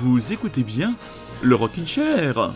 Vous 0.00 0.32
écoutez 0.32 0.62
bien 0.62 0.94
le 1.42 1.56
Rockin' 1.56 1.84
Chair. 1.84 2.52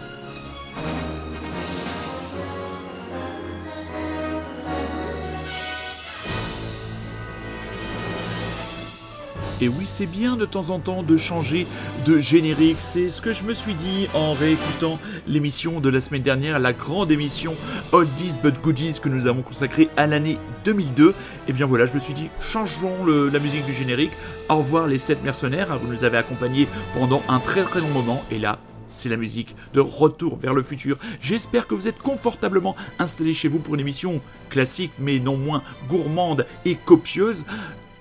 Et 9.62 9.68
oui, 9.68 9.84
c'est 9.86 10.06
bien 10.06 10.34
de 10.34 10.44
temps 10.44 10.70
en 10.70 10.80
temps 10.80 11.04
de 11.04 11.16
changer 11.16 11.68
de 12.04 12.18
générique. 12.18 12.78
C'est 12.80 13.10
ce 13.10 13.22
que 13.22 13.32
je 13.32 13.44
me 13.44 13.54
suis 13.54 13.74
dit 13.74 14.08
en 14.12 14.32
réécoutant 14.32 14.98
l'émission 15.28 15.78
de 15.78 15.88
la 15.88 16.00
semaine 16.00 16.22
dernière, 16.22 16.58
la 16.58 16.72
grande 16.72 17.12
émission 17.12 17.54
Oldies 17.92 18.38
but 18.42 18.60
Goodies 18.60 18.98
que 19.00 19.08
nous 19.08 19.28
avons 19.28 19.42
consacrée 19.42 19.88
à 19.96 20.08
l'année 20.08 20.36
2002. 20.64 21.10
Et 21.10 21.14
eh 21.46 21.52
bien 21.52 21.66
voilà, 21.66 21.86
je 21.86 21.92
me 21.92 22.00
suis 22.00 22.12
dit, 22.12 22.28
changeons 22.40 23.06
la 23.06 23.38
musique 23.38 23.64
du 23.64 23.72
générique. 23.72 24.10
Au 24.48 24.56
revoir 24.56 24.88
les 24.88 24.98
7 24.98 25.22
mercenaires. 25.22 25.78
Vous 25.78 25.86
nous 25.86 26.02
avez 26.02 26.18
accompagnés 26.18 26.66
pendant 26.98 27.22
un 27.28 27.38
très 27.38 27.62
très 27.62 27.80
long 27.80 27.90
moment. 27.90 28.20
Et 28.32 28.40
là, 28.40 28.58
c'est 28.88 29.08
la 29.08 29.16
musique 29.16 29.54
de 29.74 29.80
Retour 29.80 30.38
vers 30.38 30.54
le 30.54 30.64
futur. 30.64 30.98
J'espère 31.20 31.68
que 31.68 31.76
vous 31.76 31.86
êtes 31.86 32.02
confortablement 32.02 32.74
installés 32.98 33.32
chez 33.32 33.46
vous 33.46 33.60
pour 33.60 33.76
une 33.76 33.80
émission 33.80 34.20
classique 34.50 34.90
mais 34.98 35.20
non 35.20 35.36
moins 35.36 35.62
gourmande 35.88 36.46
et 36.64 36.74
copieuse. 36.74 37.44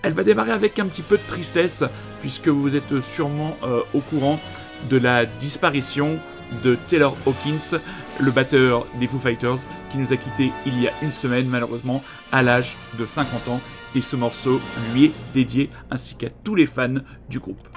Elle 0.03 0.13
va 0.13 0.23
démarrer 0.23 0.52
avec 0.52 0.80
un 0.80 0.88
petit 0.88 1.03
peu 1.03 1.17
de 1.17 1.23
tristesse, 1.27 1.83
puisque 2.21 2.47
vous 2.47 2.75
êtes 2.75 3.02
sûrement 3.02 3.57
euh, 3.63 3.81
au 3.94 3.99
courant 3.99 4.39
de 4.89 4.97
la 4.97 5.25
disparition 5.25 6.17
de 6.63 6.75
Taylor 6.88 7.16
Hawkins, 7.25 7.80
le 8.19 8.31
batteur 8.31 8.85
des 8.99 9.08
Foo 9.08 9.19
Fighters, 9.19 9.67
qui 9.91 9.97
nous 9.97 10.11
a 10.11 10.17
quittés 10.17 10.52
il 10.66 10.81
y 10.81 10.88
a 10.88 10.91
une 11.02 11.11
semaine, 11.11 11.47
malheureusement, 11.47 12.03
à 12.31 12.41
l'âge 12.41 12.75
de 12.97 13.05
50 13.05 13.47
ans. 13.47 13.61
Et 13.93 14.02
ce 14.02 14.16
morceau 14.16 14.59
lui 14.93 15.05
est 15.05 15.13
dédié, 15.33 15.69
ainsi 15.89 16.15
qu'à 16.15 16.30
tous 16.30 16.55
les 16.55 16.65
fans 16.65 16.95
du 17.30 17.39
groupe. 17.39 17.67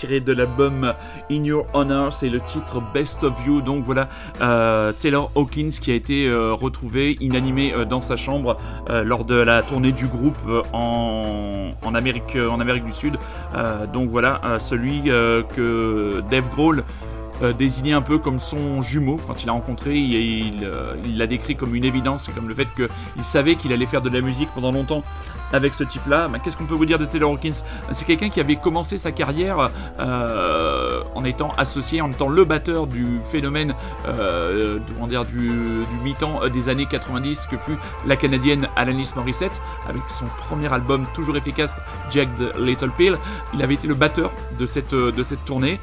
Tiré 0.00 0.20
de 0.20 0.32
l'album 0.32 0.94
In 1.30 1.44
Your 1.44 1.66
Honor, 1.74 2.14
c'est 2.14 2.30
le 2.30 2.40
titre 2.40 2.80
Best 2.94 3.22
of 3.22 3.34
You. 3.46 3.60
Donc 3.60 3.84
voilà, 3.84 4.08
euh, 4.40 4.92
Taylor 4.98 5.30
Hawkins 5.34 5.68
qui 5.78 5.90
a 5.90 5.94
été 5.94 6.26
euh, 6.26 6.54
retrouvé 6.54 7.18
inanimé 7.20 7.74
dans 7.86 8.00
sa 8.00 8.16
chambre 8.16 8.56
lors 9.04 9.26
de 9.26 9.34
la 9.34 9.62
tournée 9.62 9.92
du 9.92 10.06
groupe 10.06 10.38
en, 10.72 11.72
en, 11.82 11.94
Amérique, 11.94 12.36
en 12.36 12.60
Amérique 12.60 12.84
du 12.84 12.92
Sud. 12.92 13.18
donc 13.92 14.08
voilà, 14.08 14.40
celui 14.58 15.02
que 15.02 16.22
Dave 16.30 16.48
Grohl 16.50 16.84
euh, 17.42 17.52
désigné 17.54 17.94
un 17.94 18.02
peu 18.02 18.18
comme 18.18 18.38
son 18.38 18.82
jumeau 18.82 19.18
quand 19.26 19.42
il 19.42 19.46
l'a 19.46 19.52
rencontré. 19.52 19.96
Il, 19.96 20.62
euh, 20.62 20.94
il, 21.04 21.16
l'a 21.16 21.26
décrit 21.26 21.56
comme 21.56 21.74
une 21.74 21.84
évidence, 21.84 22.28
comme 22.34 22.48
le 22.48 22.54
fait 22.54 22.68
qu'il 22.74 23.24
savait 23.24 23.54
qu'il 23.54 23.72
allait 23.72 23.86
faire 23.86 24.02
de 24.02 24.10
la 24.10 24.20
musique 24.20 24.50
pendant 24.54 24.72
longtemps 24.72 25.02
avec 25.52 25.74
ce 25.74 25.84
type-là. 25.84 26.28
Ben, 26.28 26.38
qu'est-ce 26.38 26.56
qu'on 26.56 26.66
peut 26.66 26.74
vous 26.74 26.84
dire 26.84 26.98
de 26.98 27.06
Taylor 27.06 27.32
Hawkins? 27.32 27.64
C'est 27.92 28.04
quelqu'un 28.04 28.28
qui 28.28 28.40
avait 28.40 28.56
commencé 28.56 28.98
sa 28.98 29.10
carrière 29.10 29.70
euh, 29.98 31.02
en 31.14 31.24
étant 31.24 31.52
associé, 31.56 32.02
en 32.02 32.10
étant 32.10 32.28
le 32.28 32.44
batteur 32.44 32.86
du 32.86 33.20
phénomène 33.24 33.74
du, 34.06 35.48
du 35.48 36.04
mi-temps 36.04 36.48
des 36.52 36.68
années 36.68 36.86
90 36.86 37.46
que 37.50 37.56
fut 37.56 37.76
la 38.06 38.16
canadienne 38.16 38.68
Alanis 38.76 39.12
Morissette 39.16 39.62
avec 39.88 40.02
son 40.08 40.26
premier 40.36 40.72
album 40.72 41.06
toujours 41.14 41.36
efficace, 41.36 41.80
the 42.10 42.58
Little 42.58 42.90
Pill. 42.90 43.16
Il 43.54 43.62
avait 43.62 43.74
été 43.74 43.86
le 43.88 43.94
batteur 43.94 44.30
de 44.58 44.66
cette, 44.66 44.94
de 44.94 45.22
cette 45.22 45.44
tournée. 45.44 45.80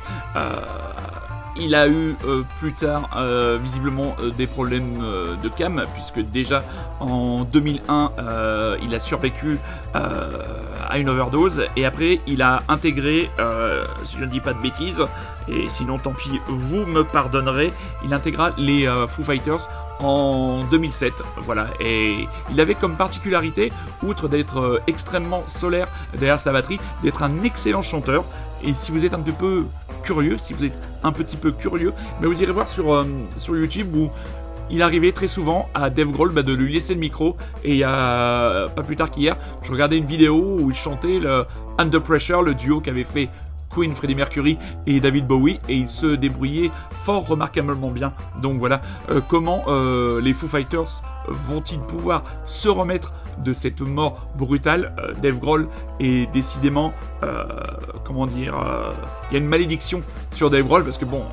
Il 1.60 1.74
a 1.74 1.88
eu 1.88 2.16
euh, 2.26 2.44
plus 2.60 2.74
tard 2.74 3.10
euh, 3.16 3.58
visiblement 3.62 4.16
euh, 4.20 4.30
des 4.30 4.46
problèmes 4.48 5.04
de 5.42 5.50
cam, 5.50 5.86
puisque 5.94 6.20
déjà 6.20 6.64
en 7.00 7.44
2001 7.44 8.12
il 8.82 8.94
a 8.94 9.00
survécu 9.00 9.58
à 9.94 10.98
une 10.98 11.10
overdose, 11.10 11.64
et 11.76 11.86
après 11.86 12.22
il 12.28 12.42
a 12.42 12.64
intégré, 12.68 13.30
si 14.04 14.18
je 14.18 14.26
ne 14.26 14.30
dis 14.30 14.40
pas 14.40 14.54
de 14.54 14.62
bêtises, 14.62 15.04
et 15.48 15.70
sinon 15.70 15.98
tant 15.98 16.14
pis, 16.14 16.40
vous 16.48 16.86
me 16.86 17.04
pardonnerez, 17.04 17.72
il 18.04 18.14
intégra 18.14 18.52
les 18.58 18.88
Foo 19.08 19.24
Fighters 19.24 19.68
en 20.00 20.64
2007. 20.66 21.24
Voilà, 21.38 21.68
et 21.80 22.28
il 22.52 22.60
avait 22.60 22.76
comme 22.76 22.96
particularité, 22.96 23.72
outre 24.04 24.28
d'être 24.28 24.82
extrêmement 24.88 25.44
solaire 25.46 25.88
derrière 26.14 26.40
sa 26.40 26.52
batterie, 26.52 26.80
d'être 27.04 27.24
un 27.24 27.44
excellent 27.44 27.82
chanteur. 27.84 28.26
Et 28.64 28.74
si 28.74 28.92
vous 28.92 29.06
êtes 29.06 29.14
un 29.14 29.20
petit 29.20 29.32
peu 29.32 29.66
curieux, 30.08 30.38
si 30.38 30.54
vous 30.54 30.64
êtes 30.64 30.80
un 31.04 31.12
petit 31.12 31.36
peu 31.36 31.52
curieux, 31.52 31.94
mais 32.22 32.28
vous 32.28 32.42
irez 32.42 32.54
voir 32.54 32.70
sur, 32.70 32.94
euh, 32.94 33.06
sur 33.36 33.58
YouTube 33.58 33.94
où 33.94 34.10
il 34.70 34.82
arrivait 34.82 35.12
très 35.12 35.28
souvent 35.28 35.68
à 35.74 35.90
Dave 35.90 36.12
Grohl 36.12 36.32
bah, 36.32 36.44
de 36.44 36.54
lui 36.54 36.74
laisser 36.74 36.94
le 36.94 37.00
micro 37.02 37.36
et 37.66 37.76
il 37.76 37.84
a 37.84 38.70
pas 38.70 38.84
plus 38.84 38.96
tard 38.96 39.12
qu'hier, 39.12 39.36
je 39.64 39.72
regardais 39.72 39.98
une 39.98 40.06
vidéo 40.06 40.60
où 40.62 40.70
il 40.70 40.76
chantait 40.76 41.20
le 41.20 41.46
Under 41.78 42.02
Pressure, 42.02 42.42
le 42.42 42.54
duo 42.54 42.80
qu'avait 42.80 43.04
fait 43.04 43.30
Queen, 43.70 43.94
Freddie 43.94 44.16
Mercury 44.16 44.58
et 44.86 45.02
David 45.02 45.28
Bowie 45.28 45.60
et 45.68 45.76
il 45.76 45.90
se 45.90 46.16
débrouillait 46.16 46.72
fort 47.02 47.28
remarquablement 47.28 47.92
bien. 47.92 48.14
Donc 48.42 48.60
voilà 48.60 48.82
euh, 49.10 49.20
comment 49.28 49.66
euh, 49.68 50.22
les 50.22 50.34
Foo 50.34 50.48
Fighters 50.48 51.02
vont-ils 51.28 51.80
pouvoir 51.80 52.24
se 52.46 52.70
remettre 52.70 53.14
de 53.44 53.54
cette 53.54 53.82
mort 53.82 54.28
brutale 54.36 54.96
euh, 55.00 55.14
Dave 55.22 55.40
Grohl 55.40 55.68
est 56.00 56.32
décidément, 56.32 56.94
comment 58.04 58.28
dire, 58.28 58.56
il 59.30 59.34
y 59.34 59.36
a 59.36 59.40
une 59.40 59.48
malédiction 59.48 60.02
sur 60.32 60.50
Dave 60.50 60.64
Grohl 60.64 60.84
parce 60.84 60.98
que 60.98 61.06
bon 61.06 61.24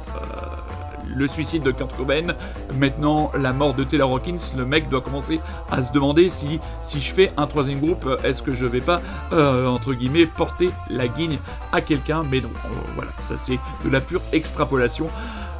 le 1.14 1.26
suicide 1.26 1.62
de 1.62 1.70
Kurt 1.70 1.94
Cobain, 1.96 2.34
maintenant 2.78 3.30
la 3.38 3.52
mort 3.52 3.74
de 3.74 3.84
Taylor 3.84 4.10
Hawkins, 4.10 4.52
le 4.56 4.64
mec 4.64 4.88
doit 4.88 5.00
commencer 5.00 5.40
à 5.70 5.82
se 5.82 5.92
demander 5.92 6.30
si, 6.30 6.60
je 6.92 7.12
fais 7.12 7.32
un 7.36 7.46
troisième 7.46 7.80
groupe, 7.80 8.06
est-ce 8.24 8.42
que 8.42 8.54
je 8.54 8.66
vais 8.66 8.80
pas, 8.80 9.00
euh, 9.32 9.66
entre 9.66 9.94
guillemets, 9.94 10.26
porter 10.26 10.70
la 10.90 11.08
guigne 11.08 11.38
à 11.72 11.80
quelqu'un 11.80 12.24
Mais 12.24 12.40
non, 12.40 12.50
euh, 12.64 12.68
voilà, 12.94 13.10
ça 13.22 13.36
c'est 13.36 13.58
de 13.84 13.90
la 13.90 14.00
pure 14.00 14.22
extrapolation. 14.32 15.08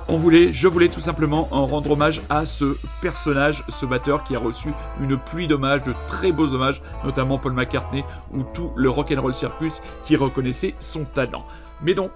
On 0.07 0.19
voulait, 0.19 0.53
je 0.53 0.69
voulais 0.69 0.91
tout 0.91 1.01
simplement 1.01 1.45
rendre 1.51 1.93
hommage 1.93 2.21
à 2.29 2.45
ce 2.45 2.77
personnage, 3.01 3.65
ce 3.69 3.87
batteur 3.87 4.23
qui 4.23 4.37
a 4.37 4.39
reçu 4.39 4.69
une 5.01 5.17
pluie 5.17 5.49
d'hommages, 5.49 5.83
de 5.83 5.95
très 6.07 6.31
beaux 6.31 6.53
hommages, 6.53 6.83
notamment 7.05 7.39
Paul 7.39 7.55
McCartney 7.55 8.05
ou 8.31 8.43
tout 8.43 8.71
le 8.77 8.91
rock'n'roll 8.91 9.35
circus 9.35 9.81
qui 10.05 10.17
reconnaissait 10.17 10.75
son 10.79 11.07
talent. 11.07 11.47
Mais 11.83 11.95
donc, 11.95 12.11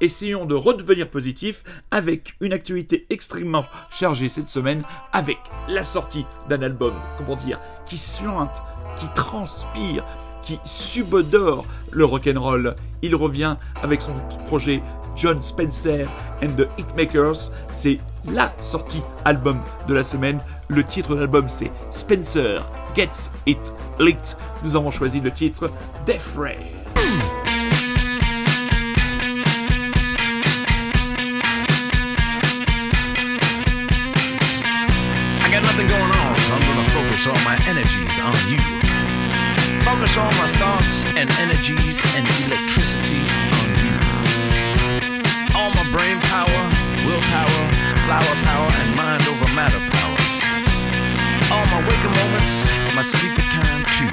essayons 0.00 0.46
de 0.46 0.56
redevenir 0.56 1.08
positif 1.08 1.62
avec 1.92 2.34
une 2.40 2.52
actualité 2.52 3.06
extrêmement 3.08 3.66
chargée 3.90 4.28
cette 4.28 4.48
semaine, 4.48 4.82
avec 5.12 5.38
la 5.68 5.84
sortie 5.84 6.26
d'un 6.48 6.62
album, 6.62 6.94
comment 7.18 7.36
dire, 7.36 7.60
qui 7.86 7.98
suinte, 7.98 8.62
qui 8.96 9.06
transpire, 9.14 10.04
qui 10.48 10.58
subodore 10.64 11.66
le 11.90 12.06
rock'n'roll. 12.06 12.74
Il 13.02 13.14
revient 13.14 13.56
avec 13.82 14.00
son 14.00 14.12
projet 14.46 14.82
John 15.14 15.42
Spencer 15.42 16.08
and 16.42 16.52
the 16.56 16.66
Hitmakers. 16.78 17.52
C'est 17.70 17.98
la 18.24 18.54
sortie 18.60 19.02
album 19.26 19.60
de 19.88 19.92
la 19.92 20.02
semaine. 20.02 20.40
Le 20.68 20.82
titre 20.82 21.14
de 21.14 21.20
l'album 21.20 21.50
c'est 21.50 21.70
Spencer 21.90 22.64
Gets 22.96 23.30
It 23.46 23.74
Lit. 23.98 24.36
Nous 24.64 24.74
avons 24.74 24.90
choisi 24.90 25.20
le 25.20 25.30
titre 25.30 25.70
Death 26.06 26.34
Ray. 26.38 26.56
focus 36.88 37.26
all 37.26 37.44
my 37.44 37.56
energies 37.68 38.18
on 38.18 38.50
you. 38.50 38.77
Focus 39.88 40.18
all 40.18 40.30
my 40.32 40.52
thoughts 40.60 41.04
and 41.16 41.30
energies 41.40 42.02
and 42.14 42.28
electricity 42.44 43.24
on 43.56 43.68
you. 43.80 43.96
All 45.56 45.70
my 45.72 45.82
brain 45.90 46.20
power, 46.28 46.62
willpower, 47.08 47.62
flower 48.04 48.34
power, 48.44 48.68
and 48.84 48.94
mind 48.94 49.22
over 49.22 49.48
matter 49.54 49.80
power. 49.96 50.18
All 51.56 51.64
my 51.72 51.80
waking 51.88 52.12
moments, 52.20 52.68
my 52.94 53.00
sleepy 53.00 53.40
time 53.48 53.82
too. 53.96 54.12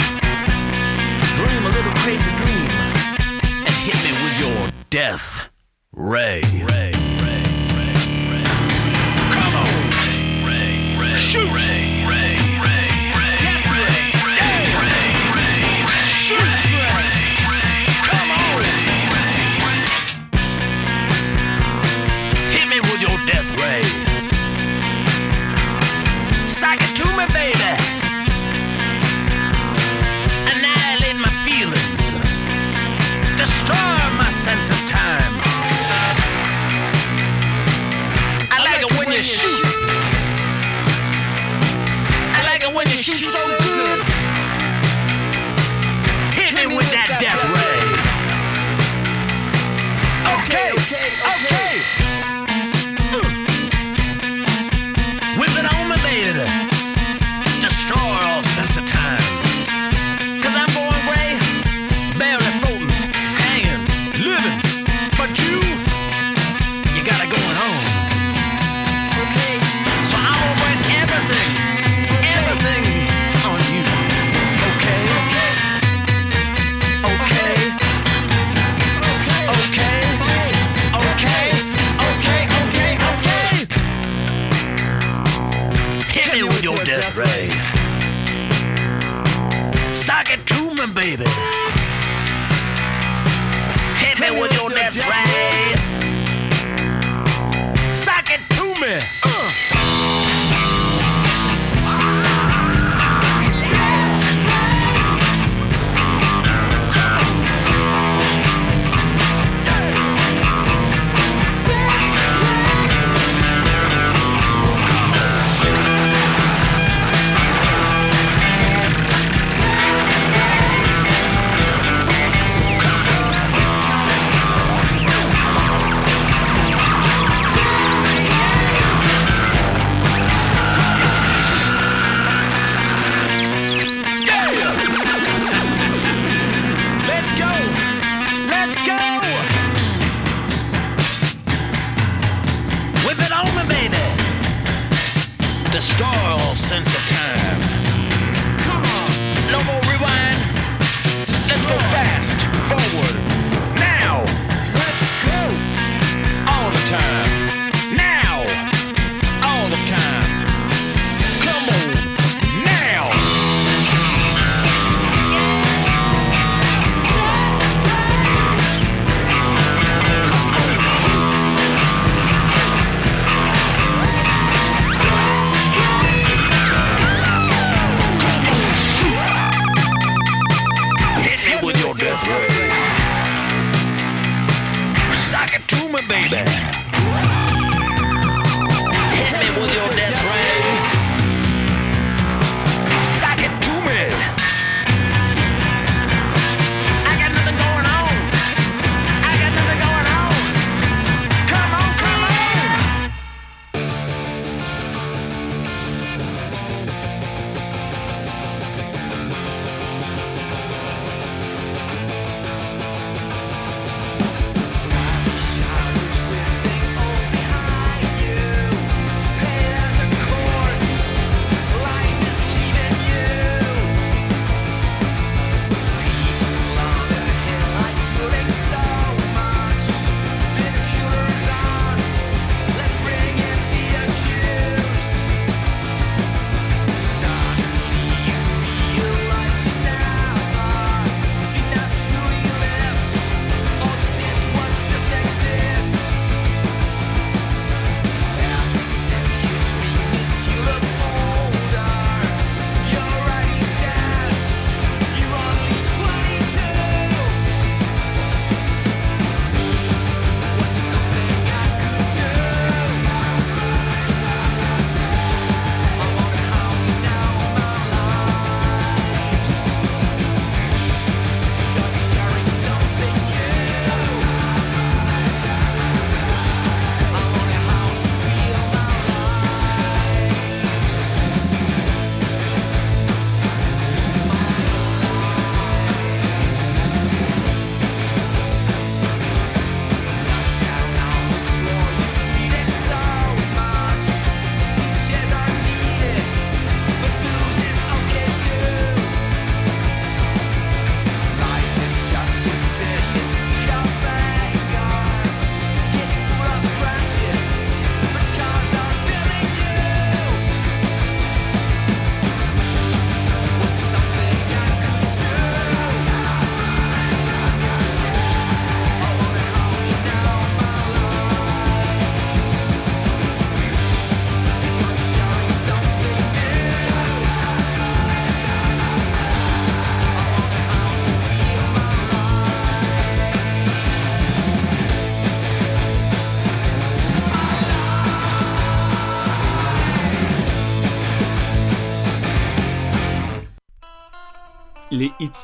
Dream 1.36 1.65
a 1.65 1.70
little 1.75 1.96
crazy 2.03 2.32
dream 2.39 2.72
and 3.67 3.75
hit 3.84 4.00
me 4.05 4.12
with 4.24 4.36
your 4.39 4.72
death 4.89 5.50
ray. 5.91 6.41
ray, 6.72 6.91
ray, 7.20 7.44
ray 7.75 8.44
Come 9.29 9.55
on. 9.58 9.75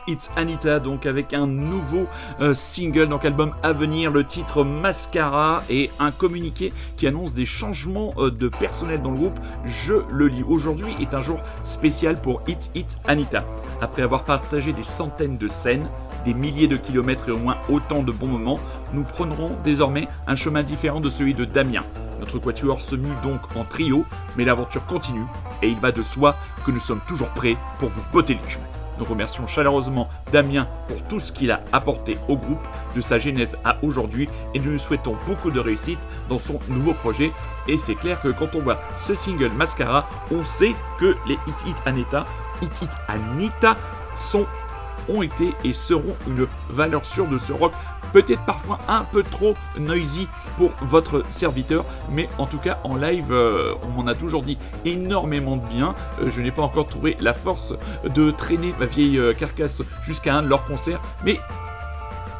Hits 0.08 0.29
Anita, 0.36 0.79
donc 0.79 1.05
avec 1.05 1.34
un 1.34 1.48
nouveau 1.48 2.08
euh, 2.39 2.53
single, 2.53 3.08
donc 3.08 3.25
album 3.25 3.53
à 3.63 3.74
venir, 3.74 4.12
le 4.12 4.25
titre 4.25 4.63
Mascara 4.63 5.63
et 5.70 5.89
un 6.00 6.12
communiqué 6.12 6.74
qui 6.98 7.08
annonce 7.08 7.34
des 7.34 7.46
changements 7.46 8.13
euh, 8.17 8.31
de 8.31 8.50
personnel 8.50 9.01
dans 9.01 9.12
le 9.12 9.17
groupe. 9.17 9.39
Je 9.65 9.93
le 10.12 10.27
lis. 10.27 10.43
Aujourd'hui 10.43 10.93
est 11.00 11.13
un 11.13 11.22
jour 11.22 11.39
spécial 11.63 12.20
pour 12.20 12.41
Hits 12.48 12.98
Anita. 13.08 13.46
Après 13.81 14.01
avoir 14.01 14.25
partagé 14.25 14.74
des 14.74 14.84
centaines 14.84 15.38
de 15.38 15.48
scènes, 15.48 15.88
des 16.25 16.34
milliers 16.34 16.67
de 16.67 16.77
kilomètres 16.77 17.29
et 17.29 17.31
au 17.31 17.38
moins 17.38 17.58
autant 17.70 18.03
de 18.03 18.12
bons 18.12 18.27
moments, 18.27 18.60
nous 18.93 19.03
prendrons 19.03 19.51
désormais 19.63 20.08
un 20.27 20.36
chemin 20.36 20.63
différent 20.63 21.01
de 21.01 21.10
celui 21.10 21.34
de 21.34 21.46
Damien. 21.46 21.84
Notre 22.20 22.38
quatuor 22.38 22.81
se 22.81 22.96
mue 22.96 23.10
donc 23.24 23.41
en 23.55 23.65
trio, 23.65 24.05
mais 24.38 24.46
l'aventure 24.46 24.86
continue 24.86 25.25
et 25.63 25.70
il 25.70 25.79
va 25.79 25.91
de 25.91 26.03
soi 26.03 26.36
que 26.65 26.72
nous 26.72 26.79
sommes 26.79 27.01
toujours 27.08 27.29
prêts 27.29 27.58
pour 27.79 27.89
vous 27.89 28.03
botter 28.13 28.36
le 28.36 28.48
cul. 28.48 28.60
Nous 29.01 29.08
remercions 29.08 29.48
chaleureusement 29.48 30.10
Damien 30.31 30.67
pour 30.88 31.01
tout 31.08 31.20
ce 31.20 31.31
qu'il 31.31 31.50
a 31.50 31.62
apporté 31.72 32.20
au 32.27 32.38
groupe 32.38 32.67
de 32.96 33.01
sa 33.01 33.17
genèse 33.17 33.58
à 33.65 33.77
aujourd'hui 33.81 34.29
et 34.53 34.60
nous 34.60 34.77
souhaitons 34.77 35.15
beaucoup 35.25 35.50
de 35.50 35.60
réussite 35.60 36.08
dans 36.29 36.38
son 36.38 36.60
nouveau 36.70 36.93
projet. 36.93 37.31
Et 37.67 37.79
c'est 37.79 37.96
clair 37.96 38.22
que 38.22 38.27
quand 38.27 38.53
on 38.53 38.60
voit 38.60 38.79
ce 39.00 39.15
single 39.15 39.50
Mascara, 39.53 40.08
on 40.31 40.46
sait 40.46 40.75
que 41.00 41.15
les 41.27 41.34
Hit 41.34 41.55
Hit 41.65 41.77
Anita, 41.88 42.27
Hit 42.62 42.79
Hit 42.79 42.91
Anita 43.08 43.75
sont 44.15 44.46
ont 45.10 45.22
été 45.22 45.53
et 45.63 45.74
seront 45.74 46.15
une 46.27 46.48
valeur 46.70 47.05
sûre 47.05 47.27
de 47.27 47.38
ce 47.38 47.53
rock, 47.53 47.74
peut-être 48.13 48.43
parfois 48.46 48.79
un 48.88 49.03
peu 49.03 49.24
trop 49.24 49.55
noisy 49.77 50.27
pour 50.58 50.72
votre 50.81 51.24
serviteur, 51.29 51.86
mais 52.10 52.29
en 52.38 52.46
tout 52.46 52.58
cas 52.58 52.79
en 52.84 52.96
live, 52.96 53.31
euh, 53.31 53.74
on 53.84 53.89
m'en 53.89 54.08
a 54.08 54.15
toujours 54.15 54.43
dit 54.43 54.58
énormément 54.86 55.58
de 55.58 55.67
bien. 55.67 55.96
Euh, 56.22 56.29
je 56.31 56.41
n'ai 56.41 56.51
pas 56.51 56.62
encore 56.62 56.88
trouvé 56.88 57.17
la 57.20 57.34
force 57.34 57.74
de 58.03 58.31
traîner 58.31 58.74
ma 58.79 58.86
vieille 58.86 59.17
euh, 59.17 59.34
carcasse 59.34 59.81
jusqu'à 60.03 60.36
un 60.36 60.43
de 60.43 60.48
leurs 60.48 60.65
concerts, 60.65 61.01
mais 61.24 61.39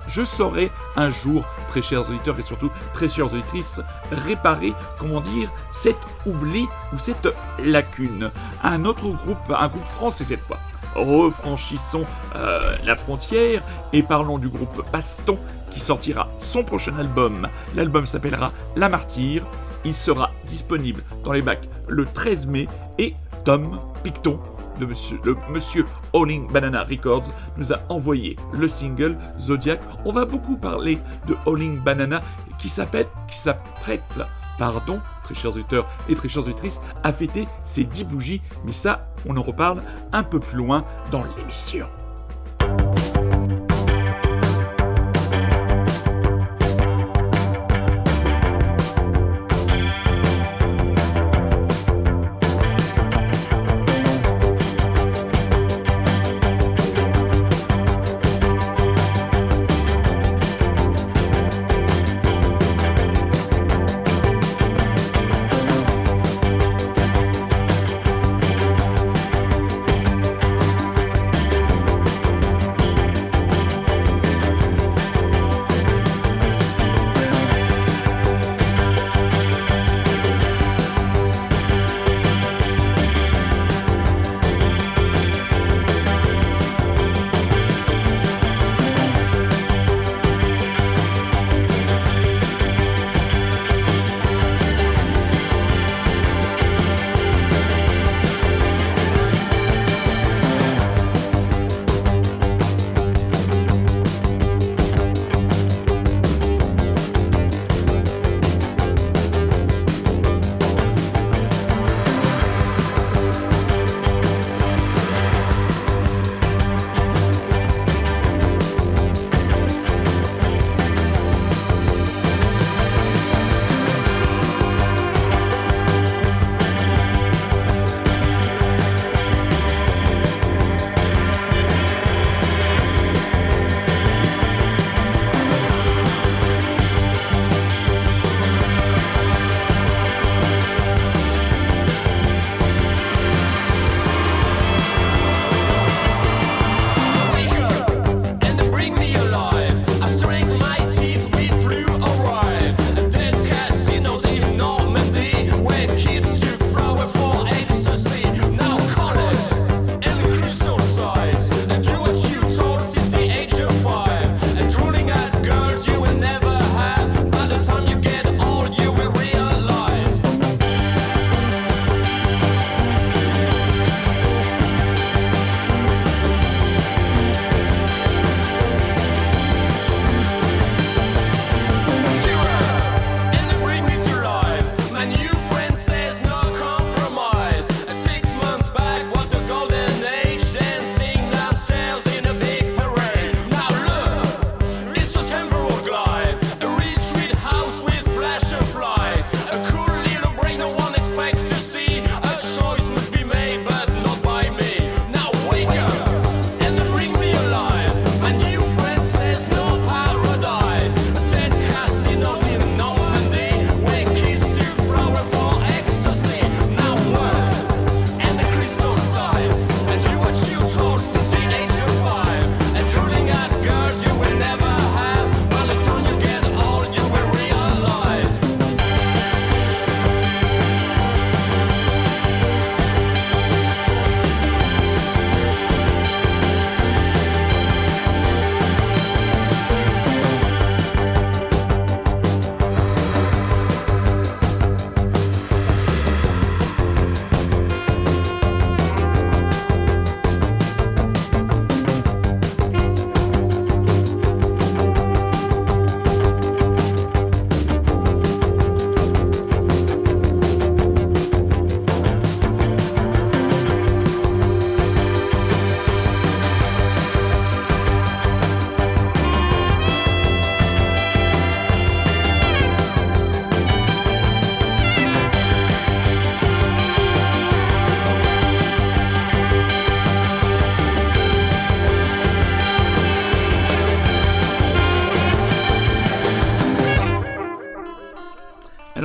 je 0.07 0.25
saurai 0.25 0.71
un 0.97 1.09
jour, 1.09 1.45
très 1.67 1.81
chers 1.81 2.09
auditeurs 2.09 2.37
et 2.37 2.41
surtout 2.41 2.69
très 2.93 3.07
chères 3.07 3.33
auditrices, 3.33 3.79
réparer, 4.11 4.73
comment 4.99 5.21
dire, 5.21 5.49
cet 5.71 5.95
oubli 6.25 6.67
ou 6.93 6.97
cette 6.97 7.29
lacune. 7.63 8.31
Un 8.61 8.83
autre 8.85 9.07
groupe, 9.09 9.37
un 9.57 9.67
groupe 9.69 9.85
français 9.85 10.25
cette 10.25 10.41
fois. 10.41 10.57
Refranchissons 10.95 12.05
euh, 12.36 12.75
la 12.83 12.95
frontière 12.95 13.62
et 13.93 14.03
parlons 14.03 14.38
du 14.38 14.50
groupe 14.50 14.83
Baston 14.91 15.39
qui 15.69 15.79
sortira 15.79 16.29
son 16.39 16.63
prochain 16.63 16.98
album. 16.98 17.48
L'album 17.75 18.05
s'appellera 18.05 18.51
La 18.75 18.89
Martyre. 18.89 19.45
Il 19.83 19.93
sera 19.93 20.31
disponible 20.48 21.03
dans 21.24 21.31
les 21.31 21.41
bacs 21.41 21.67
le 21.88 22.05
13 22.05 22.48
mai 22.48 22.67
et 22.98 23.15
Tom 23.43 23.79
Picton 24.03 24.39
de 24.79 24.86
monsieur, 24.86 25.19
le 25.24 26.51
Banana 26.51 26.83
Records 26.83 27.31
nous 27.57 27.71
a 27.71 27.79
envoyé 27.89 28.36
le 28.51 28.67
single 28.67 29.17
Zodiac. 29.39 29.79
On 30.05 30.12
va 30.12 30.25
beaucoup 30.25 30.57
parler 30.57 30.98
de 31.27 31.36
Howling 31.45 31.79
Banana 31.79 32.21
qui 32.57 32.69
s'appelle, 32.69 33.05
qui 33.27 33.38
s'apprête, 33.38 34.21
pardon, 34.61 35.01
très 35.23 35.33
chers 35.33 35.55
auditeurs 35.55 35.87
et 36.07 36.13
très 36.13 36.29
chères 36.29 36.43
auditrices, 36.43 36.81
à 37.03 37.11
fêter 37.11 37.47
ses 37.65 37.83
10 37.83 38.03
bougies. 38.03 38.43
Mais 38.63 38.73
ça, 38.73 39.07
on 39.27 39.35
en 39.35 39.41
reparle 39.41 39.81
un 40.13 40.21
peu 40.21 40.39
plus 40.39 40.55
loin 40.55 40.85
dans 41.09 41.23
l'émission. 41.35 41.87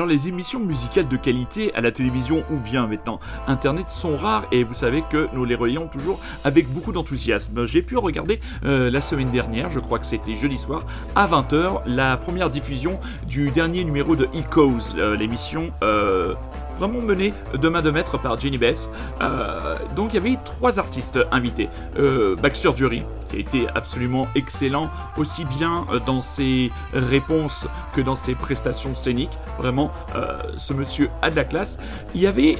Les 0.06 0.28
émissions 0.28 0.60
musicales 0.60 1.08
de 1.08 1.16
qualité 1.16 1.74
à 1.74 1.80
la 1.80 1.90
télévision 1.90 2.44
ou 2.50 2.56
bien 2.58 2.86
maintenant 2.86 3.18
Internet 3.48 3.90
sont 3.90 4.16
rares 4.16 4.44
et 4.52 4.62
vous 4.62 4.74
savez 4.74 5.02
que 5.10 5.28
nous 5.32 5.44
les 5.44 5.54
relayons 5.54 5.88
toujours 5.88 6.20
avec 6.44 6.72
beaucoup 6.72 6.92
d'enthousiasme. 6.92 7.66
J'ai 7.66 7.82
pu 7.82 7.96
regarder 7.96 8.40
euh, 8.64 8.90
la 8.90 9.00
semaine 9.00 9.30
dernière, 9.30 9.70
je 9.70 9.80
crois 9.80 9.98
que 9.98 10.06
c'était 10.06 10.34
jeudi 10.34 10.58
soir, 10.58 10.84
à 11.14 11.26
20h, 11.26 11.82
la 11.86 12.16
première 12.16 12.50
diffusion 12.50 13.00
du 13.26 13.50
dernier 13.50 13.84
numéro 13.84 14.14
de 14.14 14.28
Echoes, 14.32 14.94
euh, 14.96 15.16
l'émission 15.16 15.72
euh, 15.82 16.34
vraiment 16.78 17.00
menée 17.00 17.32
de 17.54 17.68
main 17.68 17.82
de 17.82 17.90
maître 17.90 18.18
par 18.18 18.38
Jenny 18.38 18.58
Bess. 18.58 18.90
Euh, 19.20 19.76
donc 19.94 20.10
il 20.12 20.14
y 20.14 20.18
avait 20.18 20.38
trois 20.44 20.78
artistes 20.78 21.18
invités. 21.30 21.68
Euh, 21.98 22.36
Baxter 22.36 22.72
Dury, 22.72 23.02
qui 23.30 23.36
a 23.36 23.38
été 23.40 23.66
absolument 23.74 24.28
excellent, 24.34 24.90
aussi 25.16 25.44
bien 25.44 25.86
euh, 25.92 26.00
dans 26.00 26.22
ses 26.22 26.70
réponses 26.92 27.66
que 27.94 28.00
dans 28.00 28.16
ses 28.16 28.34
prestations 28.34 28.94
scéniques. 28.94 29.38
Vraiment, 29.58 29.90
ce 30.56 30.72
monsieur 30.72 31.08
a 31.22 31.30
de 31.30 31.36
la 31.36 31.44
classe. 31.44 31.78
Il 32.14 32.20
y 32.20 32.26
avait 32.26 32.56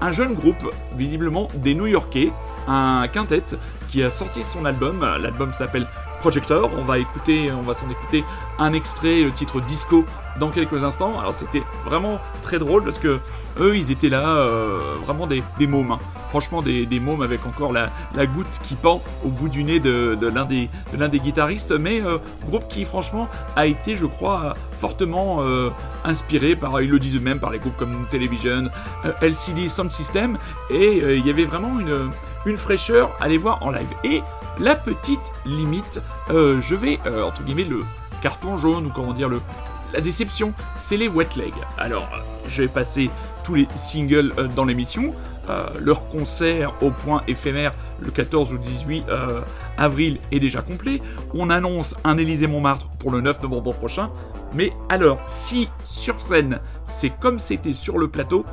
un 0.00 0.10
jeune 0.10 0.34
groupe, 0.34 0.72
visiblement 0.96 1.48
des 1.54 1.74
New-Yorkais, 1.74 2.32
un 2.66 3.06
quintet, 3.08 3.44
qui 3.88 4.02
a 4.02 4.10
sorti 4.10 4.42
son 4.42 4.64
album. 4.64 5.00
L'album 5.00 5.52
s'appelle 5.52 5.86
Projector. 6.20 6.70
On 6.78 6.84
va 6.84 6.98
écouter, 6.98 7.50
on 7.52 7.62
va 7.62 7.74
s'en 7.74 7.90
écouter 7.90 8.24
un 8.58 8.72
extrait, 8.72 9.22
le 9.22 9.32
titre 9.32 9.60
Disco, 9.60 10.04
dans 10.38 10.50
quelques 10.50 10.84
instants. 10.84 11.18
Alors 11.18 11.34
c'était 11.34 11.62
vraiment 11.84 12.20
très 12.42 12.58
drôle 12.58 12.84
parce 12.84 12.98
que 12.98 13.20
eux, 13.58 13.76
ils 13.76 13.90
étaient 13.90 14.08
là, 14.08 14.26
euh, 14.26 14.94
vraiment 15.04 15.26
des, 15.26 15.42
mômes. 15.66 15.92
hein. 15.92 15.98
Franchement, 16.30 16.62
des, 16.62 17.00
mômes 17.00 17.22
avec 17.22 17.44
encore 17.46 17.72
la, 17.72 17.90
goutte 18.26 18.60
qui 18.62 18.74
pend 18.74 19.02
au 19.24 19.28
bout 19.28 19.48
du 19.48 19.64
nez 19.64 19.80
de, 19.80 20.16
l'un 20.22 20.44
des, 21.08 21.18
guitaristes. 21.18 21.72
Mais 21.72 22.00
euh, 22.00 22.18
groupe 22.46 22.68
qui, 22.68 22.84
franchement, 22.84 23.28
a 23.56 23.66
été, 23.66 23.96
je 23.96 24.06
crois, 24.06 24.54
fortement 24.78 25.38
euh, 25.40 25.70
inspiré 26.04 26.54
par, 26.56 26.80
ils 26.80 26.90
le 26.90 26.98
disent 26.98 27.16
eux-mêmes, 27.16 27.40
par 27.40 27.50
les 27.50 27.58
groupes 27.58 27.76
comme 27.76 28.06
Television, 28.10 28.70
LCD 29.20 29.68
Sound 29.68 29.90
System. 29.90 30.38
Et 30.70 31.02
il 31.16 31.26
y 31.26 31.30
avait 31.30 31.44
vraiment 31.44 31.80
une, 31.80 32.10
une 32.46 32.56
fraîcheur 32.56 33.10
à 33.20 33.28
les 33.28 33.38
voir 33.38 33.62
en 33.62 33.70
live. 33.70 33.88
Et 34.04 34.22
la 34.58 34.74
petite 34.74 35.32
limite, 35.46 36.02
euh, 36.30 36.60
je 36.62 36.74
vais, 36.74 36.98
euh, 37.06 37.22
entre 37.22 37.42
guillemets, 37.42 37.64
le 37.64 37.84
carton 38.22 38.58
jaune, 38.58 38.86
ou 38.86 38.90
comment 38.90 39.12
dire, 39.12 39.28
le, 39.28 39.40
la 39.92 40.00
déception, 40.00 40.52
c'est 40.76 40.96
les 40.96 41.08
wet 41.08 41.28
legs. 41.36 41.54
Alors, 41.78 42.08
je 42.48 42.62
vais 42.62 42.68
passer 42.68 43.10
tous 43.44 43.54
les 43.54 43.68
singles 43.74 44.32
euh, 44.38 44.48
dans 44.48 44.64
l'émission. 44.64 45.14
Leur 45.80 46.08
concert 46.10 46.74
au 46.80 46.92
point 46.92 47.24
éphémère 47.26 47.72
le 48.00 48.10
14 48.10 48.52
ou 48.52 48.58
18 48.58 49.04
euh, 49.08 49.40
avril 49.76 50.18
est 50.30 50.40
déjà 50.40 50.62
complet. 50.62 51.00
On 51.34 51.50
annonce 51.50 51.94
un 52.04 52.18
Élysée 52.18 52.46
Montmartre 52.46 52.88
pour 52.98 53.10
le 53.10 53.20
9 53.20 53.42
novembre 53.42 53.74
prochain. 53.74 54.10
Mais 54.54 54.70
alors, 54.88 55.20
si 55.26 55.68
sur 55.84 56.20
scène, 56.20 56.60
c'est 56.86 57.10
comme 57.10 57.38
c'était 57.38 57.74
sur 57.74 57.98
le 57.98 58.08
plateau, 58.08 58.44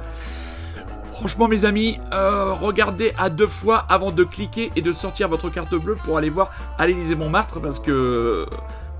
Franchement, 1.19 1.47
mes 1.47 1.65
amis, 1.65 1.99
euh, 2.13 2.53
regardez 2.53 3.11
à 3.17 3.31
deux 3.31 3.47
fois 3.47 3.83
avant 3.89 4.11
de 4.11 4.23
cliquer 4.23 4.71
et 4.75 4.83
de 4.83 4.93
sortir 4.93 5.27
votre 5.29 5.49
carte 5.49 5.73
bleue 5.73 5.97
pour 6.03 6.15
aller 6.15 6.29
voir 6.29 6.51
à 6.77 6.85
l'Élysée 6.85 7.15
Montmartre 7.15 7.59
parce 7.59 7.79
que. 7.79 8.45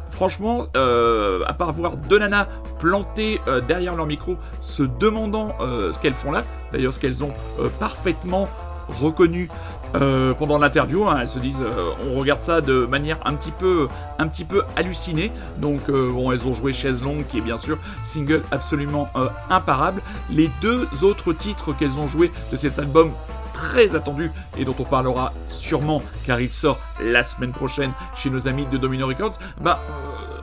Franchement, 0.10 0.68
euh, 0.78 1.44
à 1.46 1.54
part 1.54 1.74
voir 1.74 1.98
deux 1.98 2.18
nanas 2.18 2.48
plantées 2.80 3.42
euh, 3.48 3.60
derrière 3.60 3.94
leur 3.94 4.06
micro, 4.06 4.38
se 4.62 4.82
demandant 4.82 5.54
ce 5.60 6.00
qu'elles 6.00 6.14
font 6.14 6.32
là, 6.32 6.46
d'ailleurs 6.72 6.94
ce 6.94 7.00
qu'elles 7.00 7.26
ont 7.26 7.34
parfaitement 7.78 8.48
reconnu 8.88 9.50
euh, 9.96 10.34
pendant 10.34 10.58
l'interview, 10.58 11.08
hein, 11.08 11.20
elles 11.22 11.30
se 11.30 11.40
disent, 11.40 11.62
euh, 11.62 11.92
on 12.12 12.20
regarde 12.20 12.40
ça 12.40 12.62
de 12.62 12.86
manière 12.86 13.20
un 13.26 13.36
petit 13.36 13.52
peu, 13.52 13.88
un 14.20 14.28
petit 14.28 14.46
peu 14.46 14.64
hallucinée. 14.76 15.32
Donc, 15.58 15.82
euh, 15.90 16.12
bon, 16.12 16.32
elles 16.32 16.46
ont 16.48 16.54
joué 16.54 16.74
Chaise 16.74 17.02
Longue, 17.02 17.26
qui 17.28 17.38
est 17.38 17.42
bien 17.42 17.58
sûr 17.58 17.78
single 18.04 18.44
absolument 18.52 19.10
euh, 19.16 19.28
imparable. 19.50 20.02
Les 20.30 20.50
deux 20.62 20.88
autres 21.02 21.34
titres 21.34 21.74
qu'elles 21.74 21.98
ont 21.98 22.08
joués 22.08 22.32
de 22.52 22.58
cet 22.58 22.80
album 22.80 23.12
très 23.54 23.96
attendu 23.96 24.32
et 24.56 24.66
dont 24.66 24.76
on 24.78 24.84
parlera 24.84 25.34
sûrement 25.50 26.04
car 26.26 26.40
il 26.40 26.52
sort 26.52 26.78
la 27.02 27.24
semaine 27.24 27.54
prochaine 27.54 27.92
chez 28.16 28.30
nos 28.30 28.48
amis 28.48 28.68
de 28.68 28.78
Domino 28.78 29.08
Records, 29.08 29.40
bah 29.60 29.82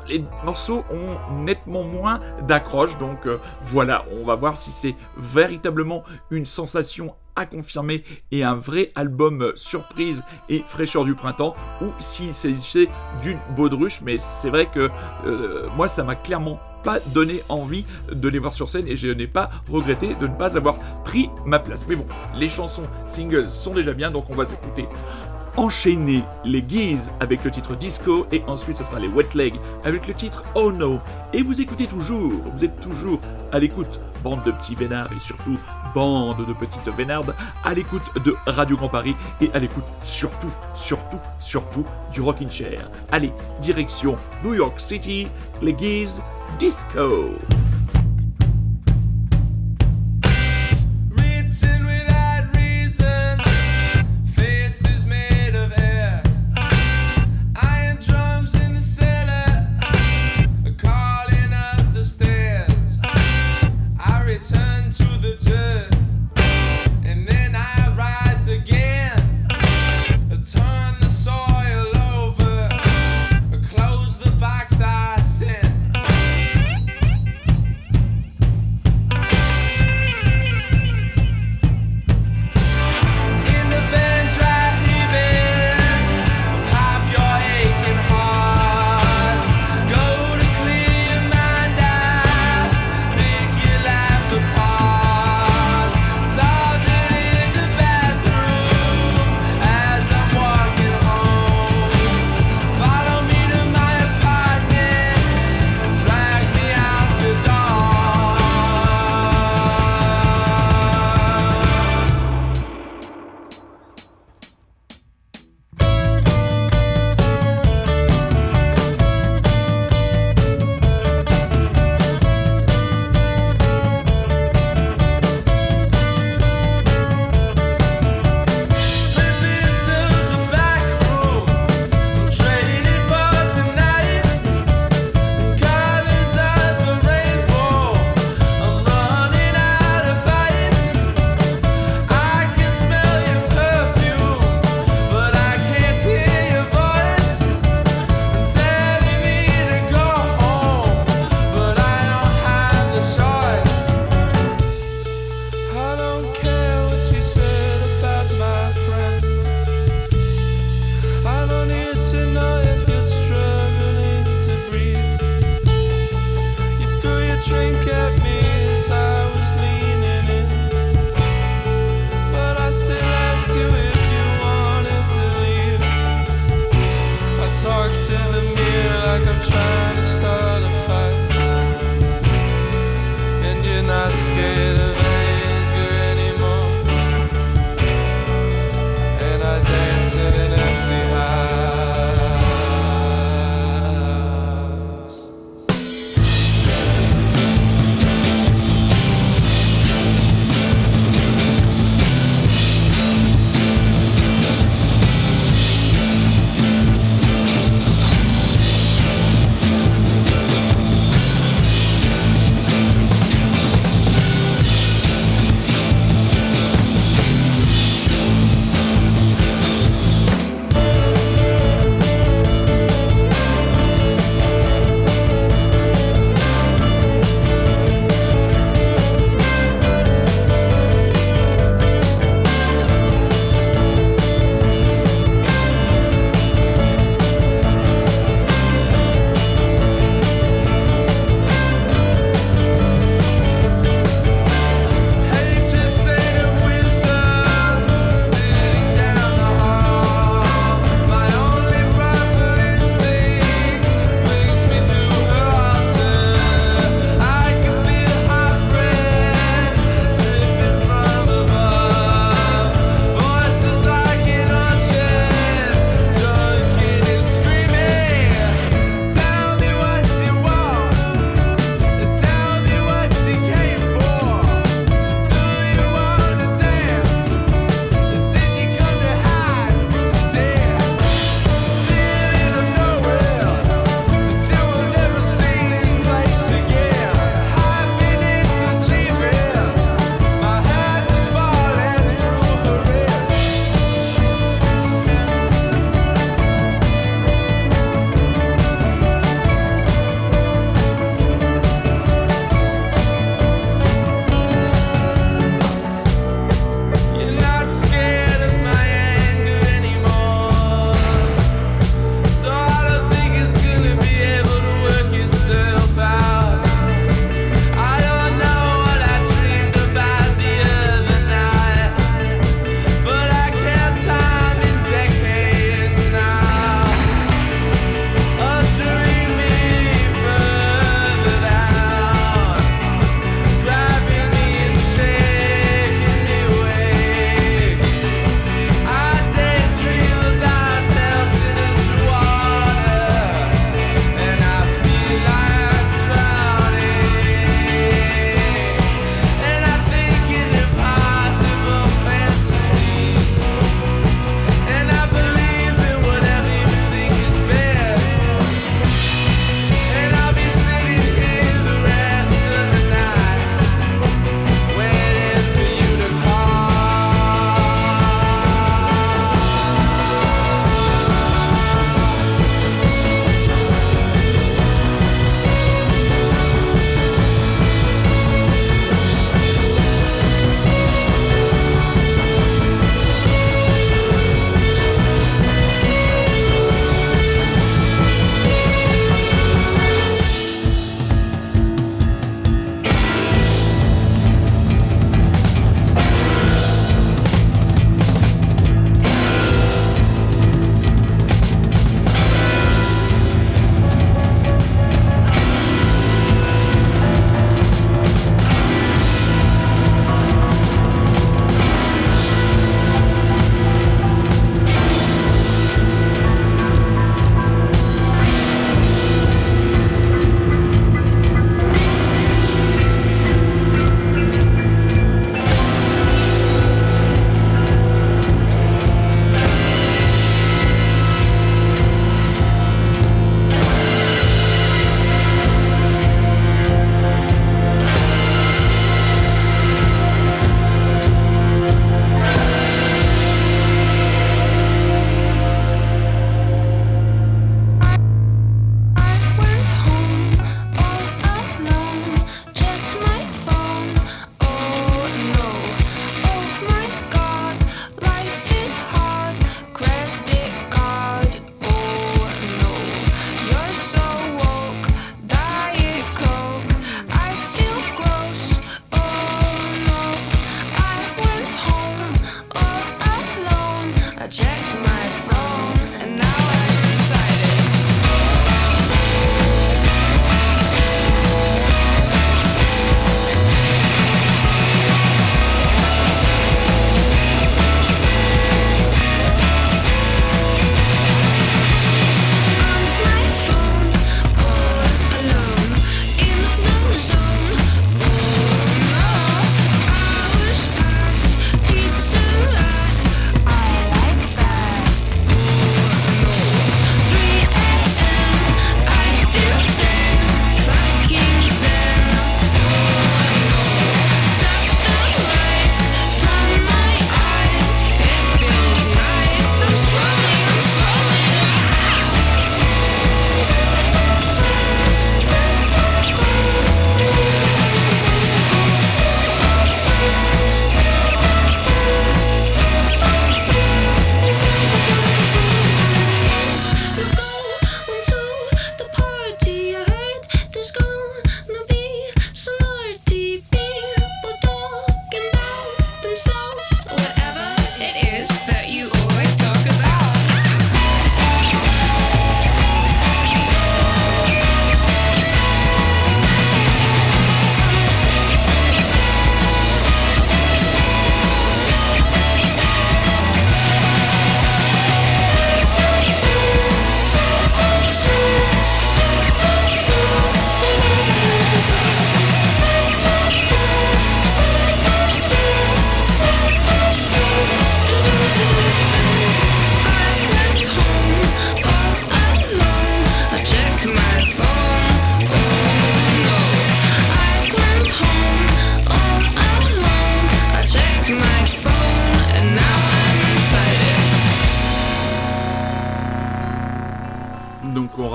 les 0.09 0.25
morceaux 0.45 0.85
ont 0.91 1.35
nettement 1.43 1.83
moins 1.83 2.21
d'accroche 2.47 2.99
donc 2.99 3.27
euh, 3.27 3.39
voilà, 3.63 4.05
on 4.13 4.25
va 4.25 4.35
voir 4.35 4.57
si 4.57 4.71
c'est 4.71 4.95
véritablement 5.17 6.05
une 6.31 6.47
sensation 6.47 7.15
à 7.37 7.47
confirmer 7.47 8.05
et 8.31 8.45
un 8.45 8.55
vrai 8.55 8.91
album 8.95 9.43
euh, 9.43 9.53
surprise 9.57 10.23
et 10.49 10.63
fraîcheur 10.67 11.05
du 11.05 11.15
printemps 11.15 11.55
ou 11.83 11.87
si 11.99 12.33
c'est 12.33 12.55
d'une 13.23 13.39
baudruche 13.57 14.03
mais 14.03 14.19
c'est 14.19 14.51
vrai 14.51 14.67
que 14.67 14.89
euh, 15.27 15.69
moi 15.77 15.89
ça 15.89 16.05
m'a 16.05 16.15
clairement 16.15 16.61
pas 16.85 17.01
donné 17.01 17.43
envie 17.49 17.85
de 18.13 18.29
les 18.29 18.39
voir 18.39 18.53
sur 18.53 18.69
scène 18.69 18.87
et 18.87 18.97
je 18.97 19.09
n'ai 19.09 19.27
pas 19.27 19.51
regretté 19.69 20.15
de 20.21 20.27
ne 20.27 20.35
pas 20.35 20.57
avoir 20.57 20.79
pris 21.03 21.31
ma 21.47 21.59
place. 21.59 21.87
Mais 21.89 21.97
bon, 21.97 22.07
les 22.35 22.49
chansons 22.49 22.85
singles 23.07 23.51
sont 23.51 23.73
déjà 23.73 23.95
bien, 23.95 24.11
donc 24.11 24.29
on 24.29 24.35
va 24.35 24.45
s'écouter 24.45 24.87
enchaîner 25.57 26.23
les 26.45 26.65
Geese 26.67 27.11
avec 27.21 27.45
le 27.45 27.51
titre 27.51 27.75
Disco 27.77 28.27
et 28.33 28.43
ensuite 28.47 28.77
ce 28.77 28.85
sera 28.85 28.99
les 28.99 29.09
Wet 29.09 29.29
Leg 29.35 29.55
avec 29.85 30.07
le 30.07 30.15
titre 30.15 30.45
Oh 30.55 30.73
No. 30.73 31.01
Et 31.33 31.43
vous 31.43 31.61
écoutez 31.61 31.87
toujours, 31.87 32.43
vous 32.55 32.65
êtes 32.65 32.81
toujours 32.81 33.21
à 33.53 33.59
l'écoute, 33.59 34.01
bande 34.23 34.43
de 34.45 34.51
petits 34.51 34.75
vénards 34.75 35.13
et 35.13 35.21
surtout 35.21 35.59
bande 35.95 36.45
de 36.47 36.53
petites 36.53 36.89
vénardes, 36.97 37.35
à 37.63 37.75
l'écoute 37.75 38.03
de 38.25 38.35
Radio 38.47 38.77
Grand 38.77 38.89
Paris 38.89 39.15
et 39.41 39.51
à 39.55 39.59
l'écoute 39.59 39.85
surtout, 40.03 40.51
surtout, 40.75 41.19
surtout 41.39 41.85
du 42.13 42.21
Rockin' 42.21 42.51
Chair. 42.51 42.91
Allez, 43.13 43.33
direction 43.61 44.17
New 44.43 44.55
York 44.55 44.81
City, 44.81 45.29
les 45.63 45.77
Geese 45.79 46.21
Disco. 46.59 47.31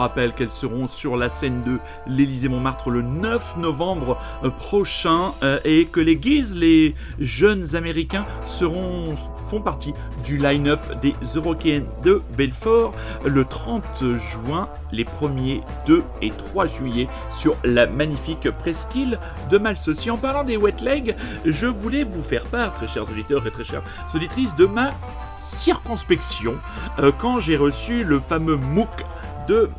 Rappelle 0.10 0.34
qu'elles 0.34 0.50
seront 0.50 0.88
sur 0.88 1.17
la 1.17 1.30
scène 1.30 1.62
de 1.62 1.78
l'Élysée-Montmartre 2.08 2.89
le 2.89 3.04
9 3.04 3.58
novembre 3.58 4.17
euh, 4.43 4.50
prochain 4.50 5.34
euh, 5.43 5.60
et 5.63 5.86
que 5.86 6.00
les 6.00 6.19
Gears, 6.19 6.56
les 6.56 6.95
jeunes 7.19 7.76
américains, 7.76 8.26
font 8.48 9.62
partie 9.62 9.93
du 10.26 10.38
line-up 10.39 10.80
des 11.00 11.13
Eurocaines 11.36 11.86
de 12.04 12.24
Belfort 12.36 12.93
le 13.24 13.45
30 13.45 13.84
juin, 14.17 14.67
les 14.91 15.04
1er, 15.06 15.62
2 15.86 16.04
et 16.24 16.32
3 16.32 16.65
juillet 16.65 17.08
sur 17.30 17.56
la 17.63 17.86
magnifique 17.86 18.50
presqu'île 18.50 19.19
de 19.52 19.60
Malsaucy. 19.60 20.10
En 20.10 20.17
parlant 20.17 20.43
des 20.43 20.58
wet 20.58 20.82
legs, 20.82 21.15
je 21.45 21.67
voulais 21.67 22.04
vous 22.04 22.24
faire 22.24 22.45
part, 22.45 22.74
très 22.74 22.88
chers 22.88 23.10
auditeurs 23.12 23.45
et 23.45 23.52
très 23.52 23.63
chères 23.63 23.84
auditrices, 24.15 24.56
de 24.56 24.65
ma 24.65 24.91
circonspection 25.38 26.58
euh, 27.00 27.12
quand 27.17 27.39
j'ai 27.39 27.56
reçu 27.58 28.04
le 28.04 28.19
fameux 28.19 28.58
MOOC 28.58 28.89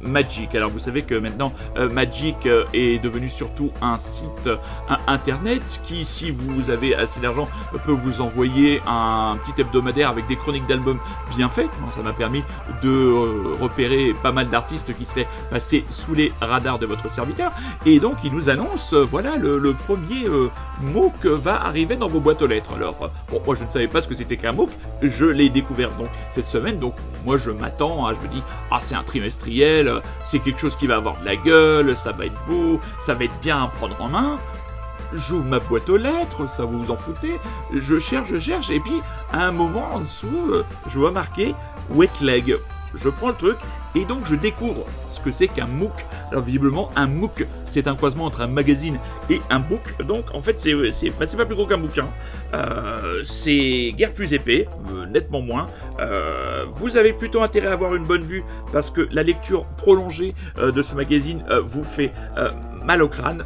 Magic. 0.01 0.55
Alors 0.55 0.71
vous 0.71 0.79
savez 0.79 1.03
que 1.03 1.15
maintenant 1.15 1.53
euh, 1.77 1.89
Magic 1.89 2.47
euh, 2.47 2.65
est 2.73 3.03
devenu 3.03 3.29
surtout 3.29 3.71
un 3.83 3.99
site 3.99 4.49
internet 5.07 5.63
qui, 5.85 6.05
si 6.05 6.31
vous 6.31 6.71
avez 6.71 6.95
assez 6.95 7.21
d'argent, 7.21 7.49
peut 7.85 7.93
vous 7.93 8.21
envoyer 8.21 8.81
un 8.87 9.37
petit 9.45 9.61
hebdomadaire 9.61 10.09
avec 10.09 10.27
des 10.27 10.37
chroniques 10.37 10.67
d'albums 10.67 10.99
bien 11.37 11.49
faits. 11.49 11.69
Bon, 11.81 11.91
ça 11.91 12.03
m'a 12.03 12.13
permis 12.13 12.43
de 12.83 12.89
euh, 12.89 13.57
repérer 13.61 14.15
pas 14.23 14.33
mal 14.33 14.49
d'artistes 14.49 14.95
qui 14.97 15.05
seraient 15.05 15.29
passés 15.51 15.85
sous 15.89 16.15
les 16.15 16.33
radars 16.41 16.79
de 16.79 16.87
votre 16.87 17.11
serviteur. 17.11 17.53
Et 17.87 18.01
donc 18.01 18.19
il 18.25 18.33
nous 18.33 18.49
annonce, 18.49 18.95
voilà, 18.95 19.37
le, 19.37 19.75
premier 19.87 20.27
euh, 20.27 20.51
MOOC 20.83 21.27
va 21.27 21.65
arriver 21.65 21.97
dans 21.97 22.09
vos 22.09 22.21
boîtes 22.21 22.43
aux 22.43 22.47
lettres. 22.47 22.75
Alors, 22.75 23.11
moi 23.47 23.55
je 23.55 23.65
ne 23.65 23.69
savais 23.69 23.89
pas 23.89 24.01
ce 24.01 24.09
que 24.09 24.15
c'était 24.15 24.37
qu'un 24.37 24.53
MOOC, 24.53 24.71
je 25.03 25.27
l'ai 25.27 25.49
découvert 25.49 25.91
donc 25.97 26.09
cette 26.29 26.47
semaine, 26.47 26.79
donc 26.79 26.95
moi 27.25 27.39
je 27.39 27.51
m'attends, 27.51 28.13
je 28.13 28.21
me 28.21 28.33
dis, 28.33 28.43
ah 28.71 28.79
c'est 28.81 28.95
un 28.95 29.03
trimestriel, 29.03 29.60
c'est 30.25 30.38
quelque 30.38 30.61
chose 30.61 30.77
qui 30.77 30.87
va 30.87 30.96
avoir 30.96 31.18
de 31.20 31.25
la 31.25 31.37
gueule, 31.37 31.96
ça 31.96 32.12
va 32.12 32.27
être 32.27 32.46
beau, 32.46 32.81
ça 33.01 33.14
va 33.14 33.25
être 33.25 33.40
bien 33.40 33.64
à 33.64 33.68
prendre 33.68 34.01
en 34.01 34.09
main. 34.09 34.38
J'ouvre 35.12 35.44
ma 35.44 35.59
boîte 35.59 35.88
aux 35.88 35.96
lettres, 35.96 36.49
ça 36.49 36.64
vous 36.64 36.85
vous 36.85 36.90
en 36.90 36.96
foutez, 36.96 37.40
je 37.73 37.99
cherche, 37.99 38.29
je 38.31 38.38
cherche, 38.38 38.70
et 38.70 38.79
puis 38.79 39.01
à 39.32 39.45
un 39.45 39.51
moment 39.51 39.95
en 39.95 40.01
dessous, 40.01 40.51
euh, 40.51 40.64
je 40.87 40.99
vois 40.99 41.11
marqué 41.11 41.55
wet 41.91 42.11
leg. 42.20 42.57
Je 42.95 43.09
prends 43.09 43.28
le 43.28 43.35
truc 43.35 43.57
et 43.95 44.05
donc 44.05 44.26
je 44.26 44.34
découvre 44.34 44.86
ce 45.09 45.20
que 45.20 45.30
c'est 45.30 45.49
qu'un 45.49 45.66
MOOC. 45.66 45.93
Alors 46.30 46.45
visiblement 46.45 46.91
un 46.97 47.07
MOOC 47.07 47.47
c'est 47.66 47.88
un 47.88 47.95
croisement 47.95 48.24
entre 48.24 48.41
un 48.43 48.47
magazine 48.47 48.99
et 49.28 49.41
un 49.51 49.61
book. 49.61 50.03
Donc 50.05 50.26
en 50.34 50.41
fait 50.41 50.61
c'est 50.61 50.74
bah, 51.11 51.26
pas 51.36 51.47
plus 51.47 51.55
gros 51.55 51.66
qu'un 51.66 51.78
bouquin. 51.78 52.09
Euh, 52.55 53.22
c'est 53.24 53.93
guère 53.97 54.12
plus 54.12 54.32
épais, 54.32 54.68
euh, 54.91 55.07
nettement 55.07 55.41
moins. 55.41 55.68
Euh, 56.01 56.64
vous 56.76 56.97
avez 56.97 57.12
plutôt 57.12 57.43
intérêt 57.43 57.68
à 57.68 57.72
avoir 57.72 57.95
une 57.95 58.05
bonne 58.05 58.24
vue 58.24 58.45
parce 58.72 58.91
que 58.91 59.09
la 59.12 59.22
lecture 59.22 59.64
prolongée 59.76 60.34
de 60.57 60.82
ce 60.82 60.95
magazine 60.95 61.43
vous 61.64 61.84
fait 61.84 62.12
mal 62.84 63.03
au 63.03 63.09
crâne. 63.09 63.45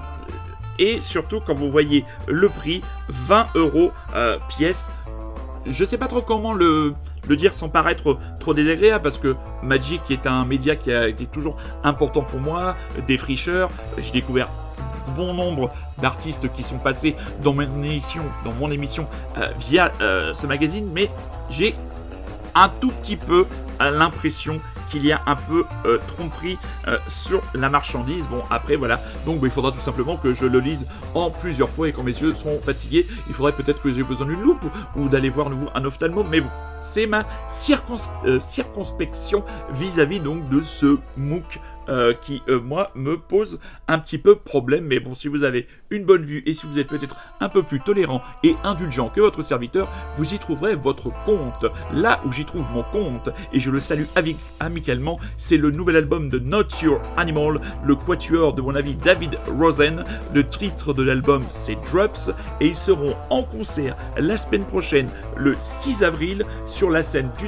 Et 0.79 1.01
surtout 1.01 1.41
quand 1.41 1.55
vous 1.55 1.71
voyez 1.71 2.05
le 2.27 2.49
prix, 2.49 2.83
20 3.09 3.49
euros 3.55 3.93
pièce. 4.49 4.91
Je 5.67 5.85
sais 5.85 5.97
pas 5.97 6.09
trop 6.09 6.21
comment 6.21 6.53
le, 6.53 6.95
le 7.29 7.37
dire 7.37 7.55
sans 7.55 7.69
paraître 7.69 8.19
trop 8.41 8.55
désagréable 8.55 9.03
parce 9.03 9.19
que 9.19 9.37
Magic 9.63 10.03
est 10.11 10.27
un 10.27 10.45
média 10.45 10.77
qui 10.77 10.93
a 10.93 11.09
été 11.09 11.27
toujours 11.27 11.57
important 11.83 12.23
pour 12.23 12.41
moi, 12.41 12.77
des 13.07 13.17
fricheurs, 13.17 13.71
j'ai 13.99 14.13
découvert 14.13 14.49
bon 15.17 15.35
nombre 15.35 15.71
d'artistes 16.01 16.53
qui 16.53 16.63
sont 16.63 16.79
passés 16.79 17.17
dans 17.43 17.55
mon 17.55 17.83
émission, 17.83 18.23
dans 18.45 18.53
mon 18.53 18.71
émission 18.71 19.09
euh, 19.39 19.51
via 19.59 19.93
euh, 20.01 20.35
ce 20.35 20.47
magazine, 20.47 20.89
mais 20.93 21.11
j'ai 21.51 21.75
un 22.55 22.69
tout 22.69 22.91
petit 22.91 23.17
peu 23.17 23.47
euh, 23.81 23.91
l'impression 23.91 24.61
qu'il 24.91 25.07
y 25.07 25.13
a 25.13 25.23
un 25.27 25.35
peu 25.35 25.65
tromperie 26.07 26.59
sur 27.09 27.43
la 27.55 27.69
marchandise. 27.71 28.29
Bon, 28.29 28.43
après, 28.51 28.77
voilà. 28.77 29.01
Donc, 29.25 29.41
bah, 29.41 29.49
il 29.49 29.51
faudra 29.51 29.73
tout 29.73 29.81
simplement 29.81 30.17
que 30.17 30.35
je 30.35 30.47
le 30.47 30.61
lise 30.61 30.87
en 31.15 31.31
plusieurs 31.31 31.71
fois 31.71 31.89
et 31.89 31.93
quand 31.93 32.05
mes 32.05 32.13
yeux 32.13 32.35
seront 32.35 32.61
fatigués, 32.61 33.07
il 33.27 33.35
faudrait 33.35 33.53
peut-être 33.53 33.81
que 33.81 33.93
j'ai 33.93 34.05
besoin 34.05 34.27
d'une 34.27 34.43
loupe 34.43 34.63
ou, 34.63 35.01
ou 35.01 35.09
d'aller 35.09 35.31
voir 35.31 35.49
nouveau 35.51 35.69
un 35.75 35.85
ophtalmo. 35.85 36.23
Mais 36.23 36.43
bon, 36.43 36.51
c'est 36.85 37.07
ma 37.07 37.21
euh, 37.25 38.41
circonspection 38.41 39.45
vis-à-vis 39.73 40.21
donc 40.21 40.49
de 40.51 40.61
ce 40.61 40.99
MOOC 41.17 41.61
euh, 41.91 42.15
qui, 42.15 42.43
euh, 42.49 42.61
moi, 42.61 42.91
me 42.95 43.19
pose 43.19 43.59
un 43.89 43.99
petit 43.99 44.17
peu 44.17 44.37
problème. 44.37 44.87
Mais 44.87 45.01
bon, 45.01 45.15
si 45.15 45.29
vous 45.29 45.45
avez 45.45 45.67
une 45.91 46.05
bonne 46.05 46.23
vue 46.23 46.43
et 46.47 46.55
si 46.55 46.67
vous 46.67 46.79
êtes 46.79 46.87
peut-être 46.87 47.17
un 47.41 47.51
peu 47.51 47.63
plus 47.63 47.81
tolérant 47.81 48.23
et 48.43 48.55
indulgent 48.65 49.11
que 49.11 49.21
votre 49.21 49.43
serviteur, 49.43 49.91
vous 50.17 50.33
y 50.33 50.39
trouverez 50.39 50.77
votre 50.77 51.11
compte. 51.27 51.67
Là 51.93 52.21
où 52.25 52.33
j'y 52.33 52.47
trouve 52.47 52.65
mon 52.73 52.85
compte, 52.85 53.29
et 53.53 53.61
je 53.61 53.71
le 53.71 53.81
salue 53.81 54.05
amicalement, 54.61 55.19
c'est 55.37 55.59
le 55.59 55.71
nouvel 55.71 55.97
album 55.97 56.31
de 56.31 56.39
Not 56.39 56.69
Your 56.83 57.03
Animal, 57.19 57.61
le 57.85 57.97
quatuor 57.97 58.55
de 58.55 58.63
mon 58.63 58.75
avis 58.75 58.95
David 58.95 59.39
Rosen. 59.59 60.05
Le 60.33 60.49
titre 60.49 60.95
de 60.95 61.03
l'album 61.03 61.45
c'est 61.51 61.77
Drops, 61.93 62.31
et 62.61 62.69
ils 62.69 62.77
seront 62.77 63.15
en 63.29 63.43
concert 63.43 63.97
la 64.17 64.39
semaine 64.39 64.65
prochaine, 64.65 65.11
le 65.37 65.55
6 65.61 66.03
avril, 66.03 66.47
sur 66.75 66.91
la 66.91 67.05
scène 67.05 67.31
du 67.39 67.47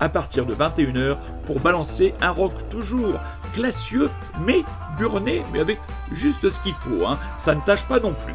à 0.00 0.08
partir 0.08 0.46
de 0.46 0.54
21h 0.54 1.18
pour 1.46 1.60
balancer 1.60 2.14
un 2.22 2.30
rock 2.30 2.52
toujours 2.70 3.20
classieux 3.52 4.08
mais 4.40 4.62
burné, 4.96 5.42
mais 5.52 5.60
avec 5.60 5.78
juste 6.12 6.48
ce 6.48 6.58
qu'il 6.60 6.72
faut. 6.72 7.06
Hein. 7.06 7.18
Ça 7.36 7.54
ne 7.54 7.60
tâche 7.60 7.86
pas 7.86 8.00
non 8.00 8.14
plus. 8.14 8.34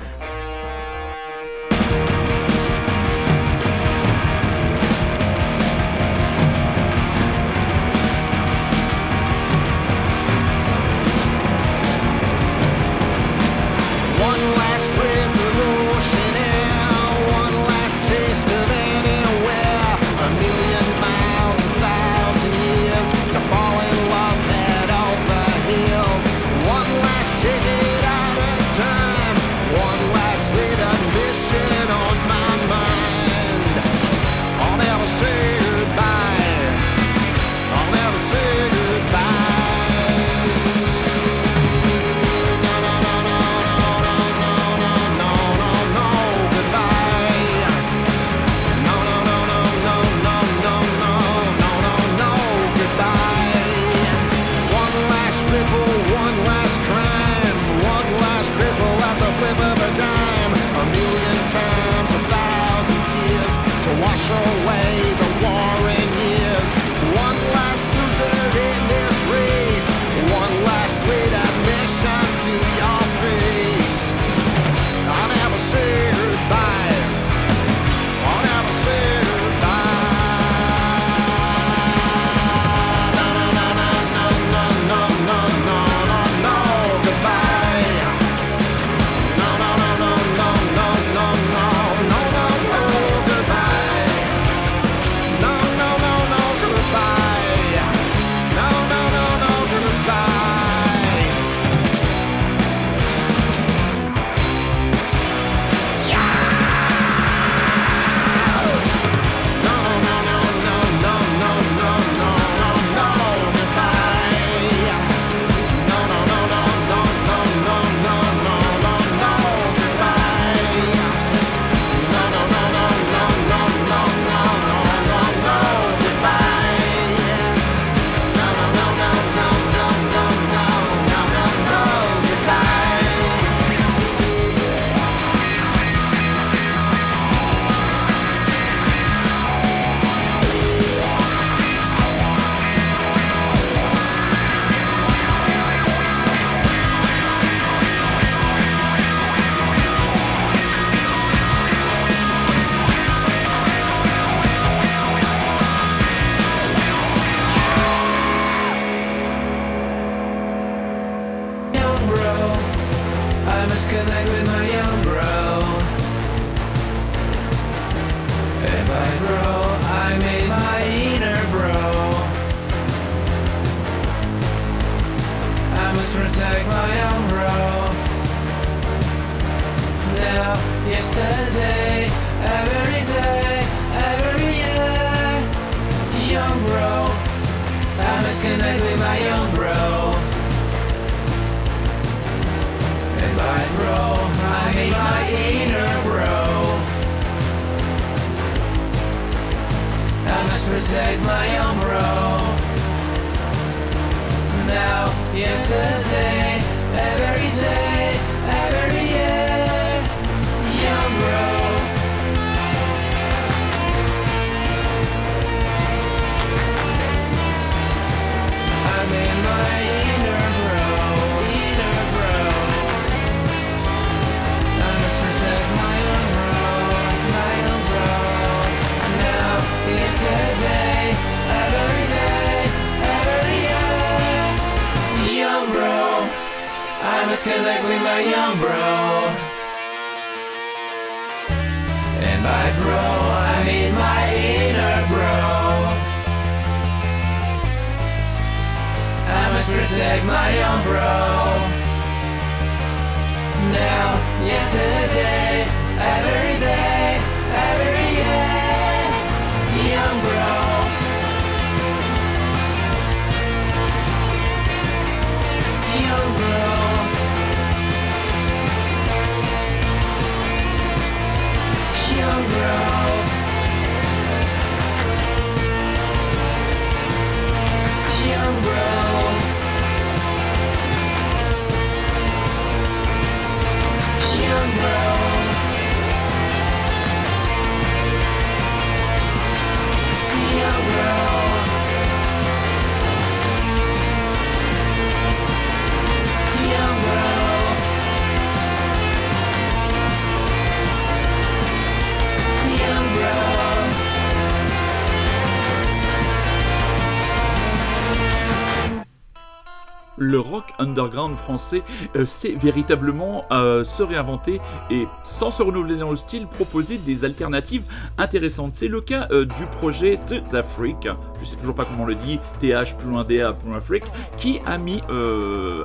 Underground 311.13 311.37
français 311.37 311.83
euh, 312.15 312.25
sait 312.25 312.55
véritablement 312.55 313.45
euh, 313.51 313.83
se 313.83 314.03
réinventer 314.03 314.59
et 314.89 315.07
sans 315.23 315.51
se 315.51 315.61
renouveler 315.61 315.95
dans 315.95 316.11
le 316.11 316.17
style 316.17 316.47
proposer 316.47 316.97
des 316.97 317.23
alternatives 317.23 317.83
intéressantes. 318.17 318.73
C'est 318.73 318.87
le 318.87 319.01
cas 319.01 319.27
euh, 319.31 319.45
du 319.45 319.65
projet 319.71 320.19
d'Afrique, 320.51 321.07
je 321.39 321.45
sais 321.45 321.55
toujours 321.55 321.75
pas 321.75 321.85
comment 321.85 322.03
on 322.03 322.07
le 322.07 322.15
dit, 322.15 322.39
TH 322.59 322.95
plus 322.97 323.09
loin 323.09 323.23
DA 323.23 323.53
plus 323.53 323.69
loin 323.69 323.77
Afrique, 323.77 324.05
qui 324.37 324.59
a 324.65 324.77
mis 324.77 325.01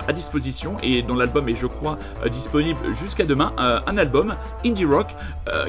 à 0.07 0.13
disposition 0.13 0.77
et 0.83 1.03
dont 1.03 1.15
l'album 1.15 1.49
est 1.49 1.55
je 1.55 1.67
crois 1.67 1.99
disponible 2.31 2.79
jusqu'à 2.95 3.25
demain, 3.25 3.53
un 3.59 3.97
album 3.97 4.35
indie 4.65 4.85
rock 4.85 5.15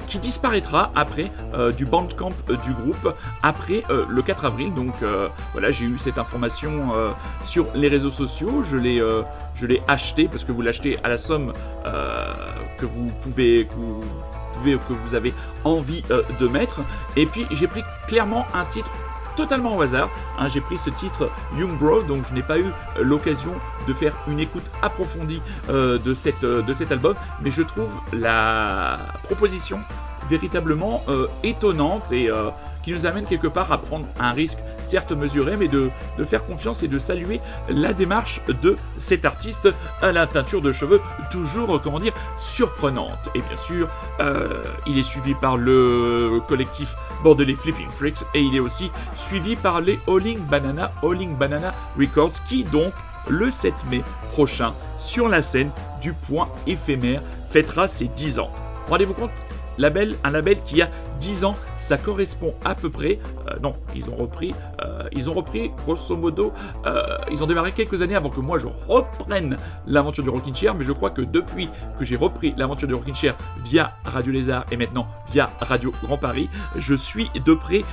qui 0.08 0.20
disparaîtra 0.20 0.92
après 0.96 1.32
du 1.78 1.86
bandcamp 1.86 2.34
du 2.64 2.74
groupe 2.74 3.16
après 3.42 3.84
le 3.90 4.22
4 4.22 4.46
avril. 4.46 4.74
Donc 4.74 4.94
voilà, 5.54 5.72
j'ai 5.72 5.86
eu 5.86 5.98
cette 5.98 6.18
information 6.18 6.92
sur 7.44 7.68
les 7.74 7.88
réseaux 7.88 8.12
sociaux. 8.12 8.64
Je 8.70 8.78
l'ai, 8.78 9.02
je 9.60 9.66
l'ai 9.66 9.82
acheté 9.88 10.28
parce 10.28 10.44
que 10.44 10.52
vous 10.52 10.62
l'achetez 10.62 10.98
à 11.04 11.10
la 11.10 11.18
somme 11.18 11.54
euh, 11.86 12.34
que 12.78 12.86
vous 12.86 13.12
pouvez, 13.22 13.66
que 13.66 13.76
vous 13.76 14.04
que 14.64 14.94
vous 15.06 15.16
avez 15.16 15.34
envie 15.64 16.04
euh, 16.12 16.22
de 16.38 16.48
mettre. 16.48 16.82
Et 17.16 17.26
puis 17.26 17.46
j'ai 17.52 17.68
pris 17.68 17.82
clairement 18.08 18.46
un 18.54 18.66
titre 18.66 18.92
totalement 19.38 19.78
au 19.78 19.82
hasard. 19.82 20.10
hein. 20.38 20.50
j'ai 20.50 20.60
pris 20.60 20.78
ce 20.78 20.90
titre 20.90 21.32
Young 21.58 21.78
Bro, 21.78 22.04
donc 22.04 22.26
je 22.28 22.34
n'ai 22.34 22.44
pas 22.44 22.60
eu 22.60 22.66
euh, 22.66 23.04
l'occasion 23.04 23.54
de 23.88 23.94
faire 23.94 24.14
une 24.28 24.40
écoute 24.40 24.70
approfondie 24.82 25.42
de, 25.70 25.98
de 25.98 26.74
cet 26.74 26.92
album, 26.92 27.16
mais 27.42 27.52
je 27.52 27.62
trouve 27.62 27.90
la 28.12 28.98
proposition 29.24 29.80
véritablement 30.30 31.04
étonnante 31.44 32.12
et 32.12 32.30
nous 32.94 33.06
amène 33.06 33.26
quelque 33.26 33.48
part 33.48 33.72
à 33.72 33.78
prendre 33.80 34.06
un 34.20 34.32
risque 34.32 34.58
certes 34.82 35.12
mesuré, 35.12 35.58
mais 35.58 35.68
de, 35.68 35.90
de 36.18 36.26
faire 36.26 36.46
confiance 36.46 36.84
et 36.84 36.88
de 36.88 37.00
saluer 37.00 37.42
la 37.70 37.94
démarche 37.94 38.42
de 38.62 38.78
cet 38.98 39.26
artiste 39.26 39.70
à 40.02 40.12
la 40.12 40.28
teinture 40.28 40.62
de 40.62 40.72
cheveux 40.72 41.02
toujours, 41.32 41.76
euh, 41.76 41.80
comment 41.84 42.00
dire, 42.00 42.14
surprenante. 42.38 43.30
Et 43.36 43.42
bien 43.42 43.56
sûr, 43.56 43.90
euh, 44.20 44.64
il 44.88 44.98
est 44.98 45.04
suivi 45.04 45.34
par 45.34 45.58
le 45.58 46.40
collectif 46.48 46.96
bordelais 47.24 47.56
Flipping 47.56 47.90
Freaks 47.90 48.24
et 48.34 48.42
il 48.42 48.56
est 48.56 48.60
aussi 48.60 48.92
suivi 49.16 49.56
par 49.56 49.82
les 49.82 50.00
Alling 50.08 50.40
Banana, 50.40 50.92
Alling 51.04 51.36
Banana 51.36 51.74
Records 51.98 52.44
qui 52.48 52.64
donc 52.64 52.94
le 53.28 53.52
7 53.52 53.74
mai 53.90 54.04
prochain 54.32 54.74
sur 54.98 55.28
la 55.28 55.44
scène 55.44 55.72
du 56.02 56.14
point 56.14 56.50
éphémère 56.68 57.22
fêtera 57.50 57.88
ses 57.88 58.08
10 58.08 58.40
ans. 58.40 58.52
Rendez-vous 58.90 59.14
compte 59.14 59.32
label, 59.80 60.18
un 60.24 60.32
label 60.32 60.62
qui 60.64 60.82
a 60.82 60.90
10 61.20 61.46
ans, 61.46 61.56
ça 61.78 61.98
correspond 61.98 62.54
à 62.64 62.76
peu 62.76 62.90
près. 62.90 63.20
euh, 63.48 63.56
non, 63.64 63.76
ils 63.96 64.10
ont 64.10 64.16
repris, 64.16 64.54
euh, 64.84 65.04
ils 65.12 65.30
ont 65.30 65.34
repris 65.34 65.72
grosso 65.86 66.16
modo, 66.16 66.54
euh, 66.86 67.04
ils 67.32 67.42
ont 67.42 67.48
démarré 67.48 67.72
quelques 67.72 68.02
années 68.02 68.16
avant 68.16 68.30
que 68.30 68.40
moi 68.40 68.60
je 68.60 68.68
reprenne 68.88 69.58
l'aventure 69.88 70.24
du 70.24 70.30
Rockin' 70.30 70.54
Chair, 70.54 70.76
mais 70.76 70.84
je 70.84 70.92
crois 70.92 71.10
que 71.10 71.22
depuis 71.22 71.70
que 71.98 72.06
j'ai 72.06 72.16
repris 72.16 72.54
l'aventure 72.58 72.88
du 72.88 72.94
Rockin' 72.94 73.16
Chair 73.16 73.36
via 73.64 73.94
Radio 74.06 74.32
Lézard 74.32 74.66
et 74.72 74.78
maintenant 74.78 75.08
via 75.32 75.50
Radio 75.60 75.94
Grand 76.04 76.18
Paris, 76.18 76.50
je 76.76 76.94
suis 76.94 77.30
de 77.46 77.54
près 77.54 77.84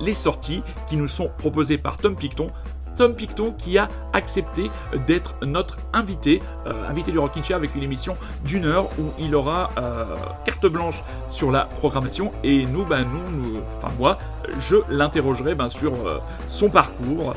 les 0.00 0.14
sorties 0.14 0.62
qui 0.88 0.96
nous 0.96 1.08
sont 1.08 1.30
proposées 1.38 1.78
par 1.78 1.96
Tom 1.98 2.16
Picton. 2.16 2.50
Tom 2.96 3.14
Picton 3.14 3.52
qui 3.52 3.78
a 3.78 3.88
accepté 4.12 4.70
d'être 5.06 5.34
notre 5.42 5.78
invité, 5.92 6.40
euh, 6.66 6.88
invité 6.88 7.12
du 7.12 7.18
Rockin' 7.18 7.42
Chair 7.42 7.56
avec 7.56 7.74
une 7.74 7.82
émission 7.82 8.16
d'une 8.44 8.64
heure 8.64 8.86
où 8.98 9.12
il 9.18 9.34
aura 9.34 9.70
euh, 9.78 10.04
carte 10.44 10.66
blanche 10.66 11.02
sur 11.30 11.50
la 11.50 11.64
programmation 11.64 12.30
et 12.42 12.66
nous, 12.66 12.84
ben 12.84 13.04
nous, 13.04 13.60
enfin 13.78 13.92
moi, 13.98 14.18
je 14.58 14.76
l'interrogerai 14.88 15.54
ben 15.54 15.68
sur 15.68 15.94
euh, 15.94 16.20
son 16.48 16.70
parcours, 16.70 17.34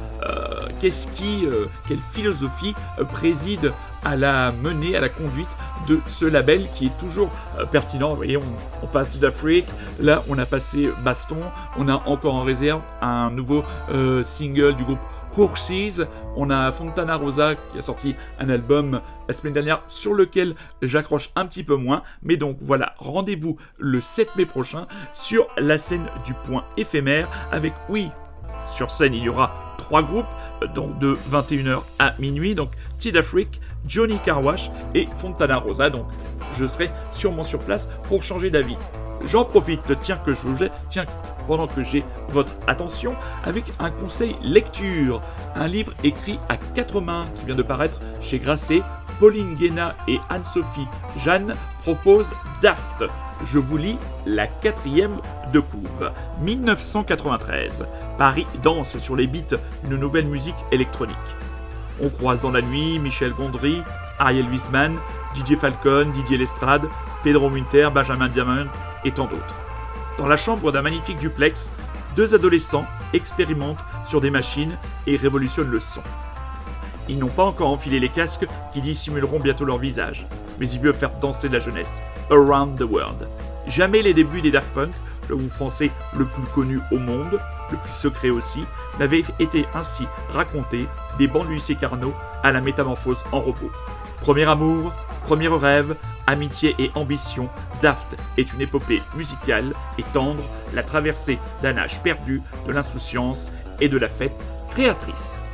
qu'est-ce 0.79 1.07
qui, 1.07 1.45
quelle 1.87 2.01
philosophie 2.11 2.75
préside 3.13 3.73
à 4.03 4.15
la 4.15 4.51
menée, 4.51 4.95
à 4.95 5.01
la 5.01 5.09
conduite 5.09 5.49
de 5.87 5.99
ce 6.05 6.25
label 6.25 6.67
qui 6.75 6.87
est 6.87 6.97
toujours 6.99 7.29
pertinent. 7.71 8.09
Vous 8.09 8.17
voyez, 8.17 8.37
on, 8.37 8.87
passe 8.87 9.09
de 9.15 9.19
d'Afrique, 9.19 9.67
là 9.99 10.23
on 10.29 10.37
a 10.37 10.45
passé 10.45 10.89
Baston, 11.03 11.37
on 11.77 11.87
a 11.87 11.95
encore 12.05 12.35
en 12.35 12.43
réserve 12.43 12.81
un 13.01 13.31
nouveau 13.31 13.63
single 14.23 14.75
du 14.75 14.83
groupe 14.83 14.99
Horses, 15.37 16.01
on 16.35 16.49
a 16.49 16.71
Fontana 16.71 17.15
Rosa 17.15 17.55
qui 17.55 17.77
a 17.77 17.81
sorti 17.81 18.15
un 18.39 18.49
album 18.49 19.01
la 19.27 19.33
semaine 19.33 19.53
dernière 19.53 19.83
sur 19.87 20.13
lequel 20.13 20.55
j'accroche 20.81 21.29
un 21.35 21.45
petit 21.45 21.63
peu 21.63 21.75
moins, 21.75 22.03
mais 22.23 22.37
donc 22.37 22.57
voilà, 22.61 22.93
rendez-vous 22.97 23.57
le 23.77 24.01
7 24.01 24.35
mai 24.35 24.45
prochain 24.45 24.87
sur 25.13 25.47
la 25.57 25.77
scène 25.77 26.07
du 26.25 26.33
point 26.33 26.65
éphémère 26.77 27.29
avec, 27.51 27.73
oui, 27.89 28.09
Sur 28.65 28.91
scène, 28.91 29.13
il 29.13 29.23
y 29.23 29.29
aura 29.29 29.75
trois 29.77 30.03
groupes, 30.03 30.25
euh, 30.61 30.67
donc 30.67 30.99
de 30.99 31.17
21h 31.31 31.83
à 31.99 32.15
minuit, 32.19 32.53
donc 32.53 32.71
Tid 32.97 33.15
Afrique, 33.15 33.61
Johnny 33.87 34.19
Carwash 34.25 34.69
et 34.93 35.07
Fontana 35.17 35.57
Rosa, 35.57 35.89
donc 35.89 36.07
je 36.53 36.67
serai 36.67 36.89
sûrement 37.11 37.45
sur 37.45 37.59
place 37.59 37.89
pour 38.09 38.23
changer 38.23 38.49
d'avis. 38.49 38.75
J'en 39.23 39.45
profite, 39.45 39.99
tiens 40.01 40.17
que 40.17 40.33
je 40.33 40.41
vous 40.41 40.65
tiens 40.89 41.05
pendant 41.47 41.67
que 41.67 41.83
j'ai 41.83 42.03
votre 42.29 42.51
attention, 42.67 43.15
avec 43.43 43.65
un 43.79 43.89
conseil 43.89 44.35
lecture, 44.43 45.21
un 45.55 45.67
livre 45.67 45.93
écrit 46.03 46.39
à 46.49 46.57
quatre 46.57 47.01
mains 47.01 47.27
qui 47.35 47.45
vient 47.45 47.55
de 47.55 47.63
paraître 47.63 47.99
chez 48.21 48.37
Grasset. 48.39 48.81
Pauline 49.19 49.55
Guéna 49.55 49.95
et 50.07 50.19
Anne-Sophie 50.29 50.87
Jeanne 51.23 51.55
proposent 51.81 52.35
Daft. 52.61 53.03
Je 53.45 53.57
vous 53.57 53.77
lis 53.77 53.97
la 54.27 54.45
quatrième 54.45 55.17
de 55.51 55.59
couve. 55.59 56.11
1993. 56.41 57.85
Paris 58.19 58.45
danse 58.61 58.97
sur 58.99 59.15
les 59.15 59.25
beats 59.25 59.57
d'une 59.83 59.97
nouvelle 59.97 60.27
musique 60.27 60.55
électronique. 60.71 61.15
On 62.01 62.09
croise 62.09 62.41
dans 62.41 62.51
la 62.51 62.61
nuit 62.61 62.99
Michel 62.99 63.33
Gondry, 63.33 63.81
Ariel 64.19 64.47
Wiesman, 64.49 64.97
Didier 65.33 65.55
Falcon, 65.55 66.11
Didier 66.13 66.37
Lestrade, 66.37 66.87
Pedro 67.23 67.49
Munter, 67.49 67.89
Benjamin 67.91 68.27
Diamant 68.27 68.65
et 69.07 69.11
tant 69.11 69.25
d'autres. 69.25 69.55
Dans 70.17 70.27
la 70.27 70.37
chambre 70.37 70.71
d'un 70.71 70.81
magnifique 70.81 71.17
duplex, 71.17 71.71
deux 72.15 72.35
adolescents 72.35 72.85
expérimentent 73.13 73.85
sur 74.05 74.21
des 74.21 74.29
machines 74.29 74.77
et 75.07 75.15
révolutionnent 75.15 75.71
le 75.71 75.79
son. 75.79 76.01
Ils 77.07 77.17
n'ont 77.17 77.27
pas 77.27 77.45
encore 77.45 77.69
enfilé 77.69 77.99
les 77.99 78.09
casques 78.09 78.45
qui 78.73 78.81
dissimuleront 78.81 79.39
bientôt 79.39 79.63
leur 79.63 79.77
visage, 79.77 80.27
mais 80.59 80.69
ils 80.69 80.81
veulent 80.81 80.93
faire 80.93 81.17
danser 81.19 81.47
la 81.47 81.59
jeunesse. 81.59 82.01
Around 82.29 82.77
the 82.77 82.83
World. 82.83 83.29
Jamais 83.67 84.01
les 84.01 84.13
débuts 84.13 84.41
des 84.41 84.51
Daft 84.51 84.73
Punk, 84.73 84.93
le 85.29 85.35
groupe 85.37 85.51
français 85.51 85.91
le 86.17 86.25
plus 86.25 86.43
connu 86.53 86.79
au 86.91 86.97
monde, 86.97 87.39
le 87.71 87.77
plus 87.77 87.91
secret 87.91 88.29
aussi, 88.29 88.63
n'avaient 88.99 89.23
été 89.39 89.65
ainsi 89.73 90.05
racontés 90.29 90.87
des 91.17 91.27
bancs 91.27 91.47
de 91.47 91.53
lycée 91.53 91.75
Carnot 91.75 92.13
à 92.43 92.51
la 92.51 92.61
métamorphose 92.61 93.23
en 93.31 93.39
robot. 93.39 93.71
Premier 94.21 94.45
amour, 94.49 94.93
premier 95.23 95.47
rêve, 95.47 95.95
amitié 96.25 96.75
et 96.79 96.91
ambition, 96.95 97.49
Daft 97.81 98.17
est 98.37 98.53
une 98.53 98.61
épopée 98.61 99.01
musicale 99.15 99.73
et 99.97 100.03
tendre, 100.13 100.43
la 100.73 100.83
traversée 100.83 101.39
d'un 101.61 101.77
âge 101.77 102.01
perdu, 102.01 102.41
de 102.65 102.71
l'insouciance 102.71 103.51
et 103.79 103.89
de 103.89 103.97
la 103.97 104.09
fête 104.09 104.45
créatrice. 104.69 105.46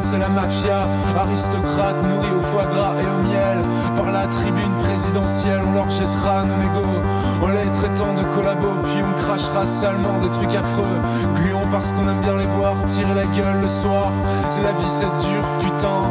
C'est 0.00 0.18
la 0.18 0.28
mafia 0.28 0.86
Aristocrate, 1.16 1.96
nourris 2.08 2.30
au 2.36 2.40
foie 2.40 2.66
gras 2.66 2.94
et 3.00 3.06
au 3.06 3.22
miel. 3.22 3.62
Par 3.96 4.10
la 4.12 4.26
tribune 4.26 4.72
présidentielle, 4.82 5.60
on 5.68 5.74
leur 5.74 5.90
jettera 5.90 6.44
nos 6.44 6.56
mégots 6.56 7.02
En 7.42 7.48
les 7.48 7.70
traitant 7.72 8.14
de 8.14 8.22
collabos, 8.34 8.80
puis 8.84 9.02
on 9.02 9.12
crachera 9.20 9.66
salement 9.66 10.18
des 10.22 10.30
trucs 10.30 10.54
affreux. 10.54 11.00
Gluons 11.34 11.68
parce 11.70 11.92
qu'on 11.92 12.08
aime 12.08 12.20
bien 12.20 12.36
les 12.36 12.46
voir 12.56 12.82
tirer 12.84 13.14
la 13.14 13.24
gueule 13.24 13.60
le 13.60 13.68
soir. 13.68 14.10
C'est 14.50 14.62
la 14.62 14.72
vie, 14.72 14.86
c'est 14.86 15.04
dur, 15.28 15.42
putain. 15.60 16.02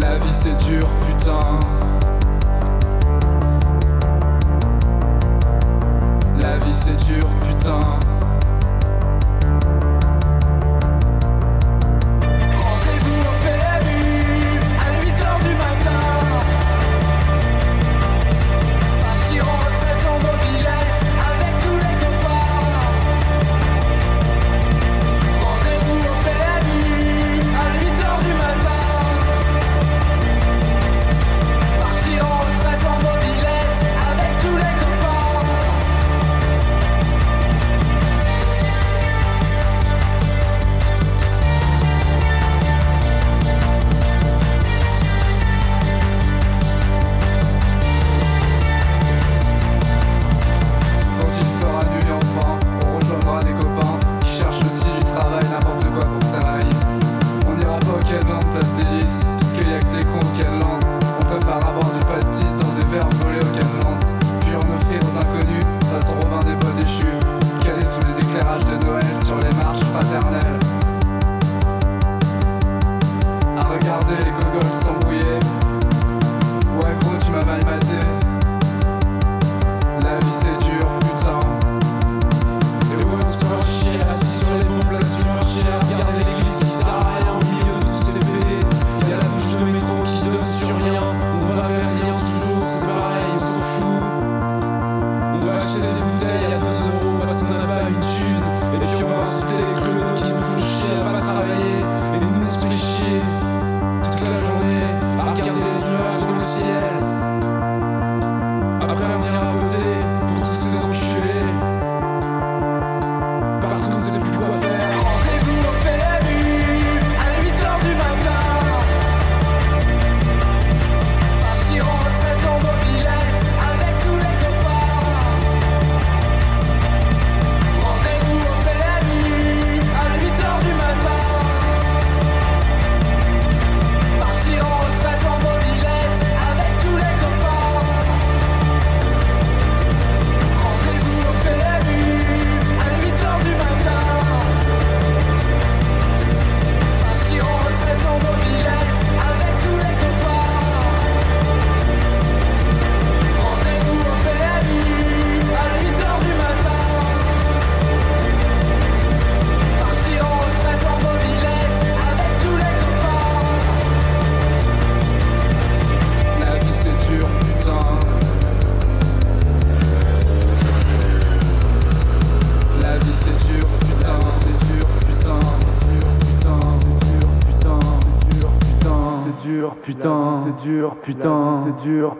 La 0.00 0.18
vie 0.18 0.32
c'est 0.32 0.56
dur, 0.64 0.86
putain. 1.06 1.40
La 6.40 6.56
vie 6.58 6.74
c'est 6.74 6.96
dur, 7.04 7.26
putain. 7.46 7.80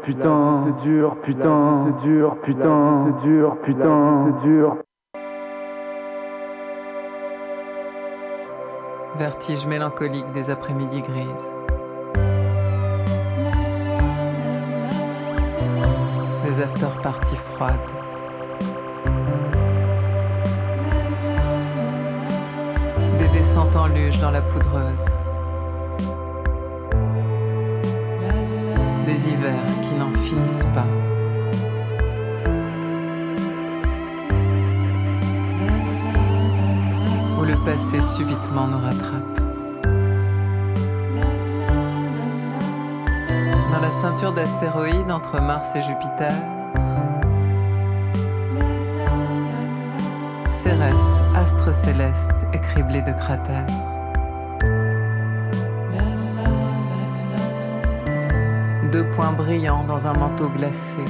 Putain, 0.02 0.64
c'est 0.66 0.88
dur, 0.88 1.16
putain, 1.22 1.86
c'est 1.86 2.08
dur, 2.08 2.36
putain, 2.42 3.06
c'est 3.06 3.28
dur, 3.28 3.56
putain, 3.62 4.26
c'est 4.42 4.48
dur. 4.48 4.76
Vertige 9.18 9.66
mélancolique 9.66 10.30
des 10.32 10.50
après-midi 10.50 11.02
grises. 11.02 11.54
Des 16.44 16.62
after-parties 16.62 17.36
froides. 17.36 17.72
Des 23.18 23.28
descentes 23.28 23.76
en 23.76 23.86
luge 23.88 24.18
dans 24.20 24.30
la 24.30 24.40
poudreuse. 24.40 25.04
Des 29.06 29.28
hivers 29.28 29.79
n'en 30.00 30.12
finissent 30.12 30.68
pas. 30.74 30.86
Où 37.38 37.44
le 37.44 37.56
passé 37.66 38.00
subitement 38.00 38.66
nous 38.66 38.78
rattrape. 38.78 39.40
Dans 43.72 43.80
la 43.80 43.90
ceinture 43.90 44.32
d'astéroïdes 44.32 45.10
entre 45.10 45.40
Mars 45.42 45.76
et 45.76 45.82
Jupiter, 45.82 46.32
Cérès, 50.62 50.94
astre 51.36 51.74
céleste 51.74 52.46
écriblé 52.54 53.02
de 53.02 53.12
cratères. 53.12 53.66
Deux 59.00 59.10
points 59.12 59.32
brillants 59.32 59.82
dans 59.84 60.06
un 60.06 60.12
manteau 60.12 60.50
glacé. 60.50 61.02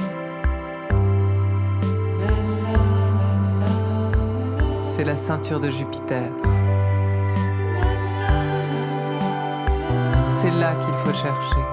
C'est 4.95 5.03
la 5.03 5.17
ceinture 5.17 5.59
de 5.59 5.69
Jupiter. 5.69 6.29
C'est 10.39 10.51
là 10.51 10.73
qu'il 10.75 10.93
faut 10.93 11.13
chercher. 11.13 11.63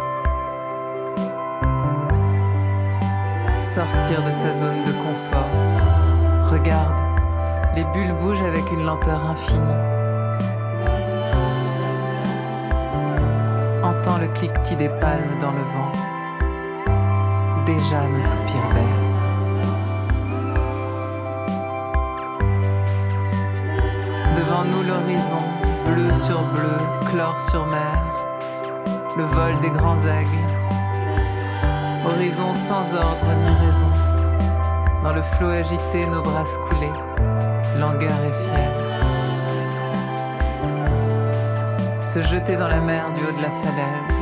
Sortir 3.62 4.24
de 4.26 4.32
sa 4.32 4.52
zone 4.52 4.82
de 4.86 4.92
confort. 4.94 6.50
Regarde, 6.50 6.96
les 7.76 7.84
bulles 7.84 8.16
bougent 8.18 8.42
avec 8.42 8.68
une 8.72 8.84
lenteur 8.84 9.24
infinie. 9.24 9.60
Entends 13.84 14.18
le 14.18 14.26
cliquetis 14.34 14.74
des 14.74 14.88
palmes 14.88 15.38
dans 15.40 15.52
le 15.52 15.62
vent. 15.62 16.07
Déjà 17.68 18.08
nos 18.08 18.22
soupirs 18.22 18.70
d'aise. 18.72 19.16
Devant 24.38 24.64
nous 24.64 24.82
l'horizon, 24.84 25.44
bleu 25.84 26.10
sur 26.14 26.40
bleu, 26.44 26.78
chlore 27.10 27.38
sur 27.50 27.66
mer, 27.66 28.02
le 29.18 29.24
vol 29.24 29.60
des 29.60 29.68
grands 29.68 29.98
aigles. 29.98 30.48
Horizon 32.06 32.54
sans 32.54 32.94
ordre 32.94 33.34
ni 33.38 33.66
raison, 33.66 33.92
dans 35.04 35.12
le 35.12 35.20
flot 35.20 35.50
agité 35.50 36.06
nos 36.06 36.22
bras 36.22 36.44
coulés, 36.70 36.98
langueur 37.78 38.18
et 38.26 38.32
fière. 38.46 38.72
Se 42.00 42.22
jeter 42.22 42.56
dans 42.56 42.68
la 42.68 42.80
mer 42.80 43.12
du 43.12 43.20
haut 43.26 43.36
de 43.36 43.42
la 43.42 43.50
falaise 43.50 44.17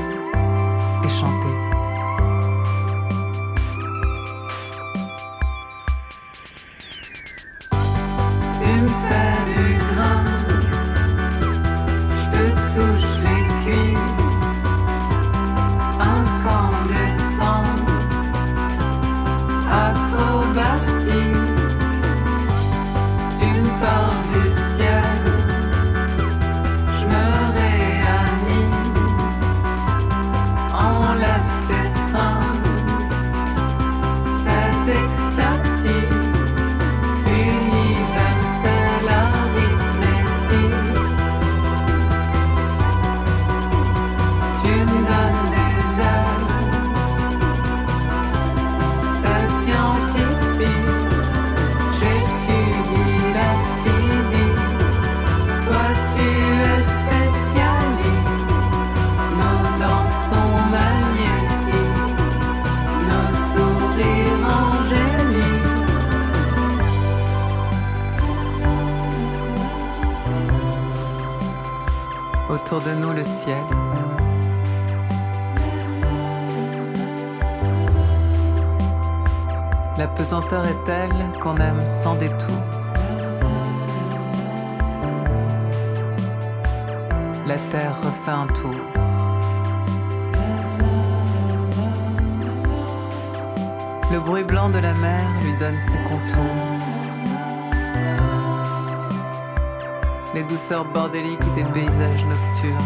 les 100.57 100.63
douceurs 100.63 100.85
bordéliques 100.87 101.55
des 101.55 101.65
paysages 101.65 102.25
nocturnes. 102.25 102.79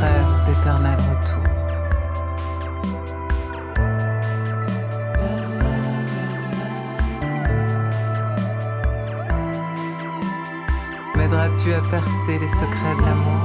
Rêve 0.00 0.44
d'éternel 0.46 0.98
retour. 0.98 1.42
M'aideras-tu 11.16 11.72
à 11.72 11.80
percer 11.82 12.38
les 12.40 12.48
secrets 12.48 12.96
de 12.96 13.02
l'amour? 13.02 13.35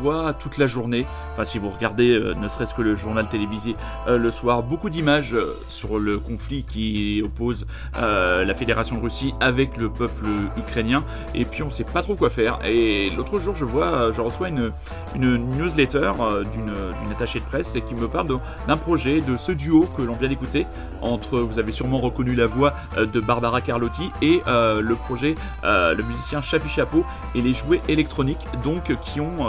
Voit 0.00 0.32
toute 0.32 0.58
la 0.58 0.66
journée, 0.66 1.06
enfin 1.32 1.44
si 1.44 1.58
vous 1.58 1.70
regardez 1.70 2.10
euh, 2.10 2.34
ne 2.34 2.48
serait-ce 2.48 2.74
que 2.74 2.82
le 2.82 2.96
journal 2.96 3.28
télévisé 3.28 3.76
euh, 4.08 4.18
le 4.18 4.30
soir, 4.30 4.62
beaucoup 4.62 4.90
d'images 4.90 5.34
euh, 5.34 5.56
sur 5.68 5.98
le 5.98 6.18
conflit 6.18 6.64
qui 6.64 7.22
oppose 7.24 7.66
la 7.94 8.54
Fédération 8.54 8.96
de 8.96 9.02
Russie 9.02 9.34
avec 9.40 9.76
le 9.76 9.88
peuple 9.88 10.26
ukrainien, 10.56 11.04
et 11.34 11.44
puis 11.44 11.62
on 11.62 11.70
sait 11.70 11.84
pas 11.84 12.02
trop 12.02 12.14
quoi 12.14 12.30
faire. 12.30 12.58
Et 12.64 13.10
l'autre 13.10 13.38
jour, 13.38 13.56
je 13.56 13.64
vois, 13.64 14.12
je 14.12 14.20
reçois 14.20 14.48
une, 14.48 14.72
une 15.14 15.36
newsletter 15.56 16.12
d'une 16.52 17.12
attachée 17.12 17.40
de 17.40 17.44
presse 17.44 17.76
qui 17.86 17.94
me 17.94 18.08
parle 18.08 18.38
d'un 18.68 18.76
projet, 18.76 19.20
de 19.20 19.36
ce 19.36 19.52
duo 19.52 19.88
que 19.96 20.02
l'on 20.02 20.14
vient 20.14 20.28
d'écouter, 20.28 20.66
entre, 21.02 21.38
vous 21.38 21.58
avez 21.58 21.72
sûrement 21.72 21.98
reconnu 21.98 22.34
la 22.34 22.46
voix 22.46 22.74
de 22.96 23.20
Barbara 23.20 23.60
Carlotti, 23.60 24.10
et 24.22 24.42
le 24.46 24.94
projet, 24.94 25.34
le 25.62 26.02
musicien 26.02 26.40
Chapi 26.42 26.68
Chapeau, 26.68 27.04
et 27.34 27.40
les 27.40 27.54
jouets 27.54 27.82
électroniques, 27.88 28.46
donc 28.62 28.96
qui 29.02 29.20
ont 29.20 29.48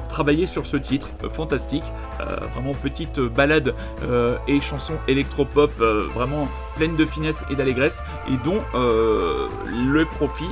travaillé 0.11 0.45
sur 0.45 0.67
ce 0.67 0.77
titre 0.77 1.07
euh, 1.23 1.29
fantastique, 1.29 1.83
euh, 2.19 2.35
vraiment 2.53 2.73
petite 2.73 3.19
balade 3.19 3.73
euh, 4.03 4.37
et 4.47 4.61
chanson 4.61 4.93
électropop, 5.07 5.71
vraiment 6.13 6.47
pleine 6.75 6.95
de 6.95 7.05
finesse 7.05 7.43
et 7.49 7.55
d'allégresse, 7.55 8.01
et 8.29 8.37
dont 8.45 8.61
le 8.73 10.05
profit, 10.05 10.49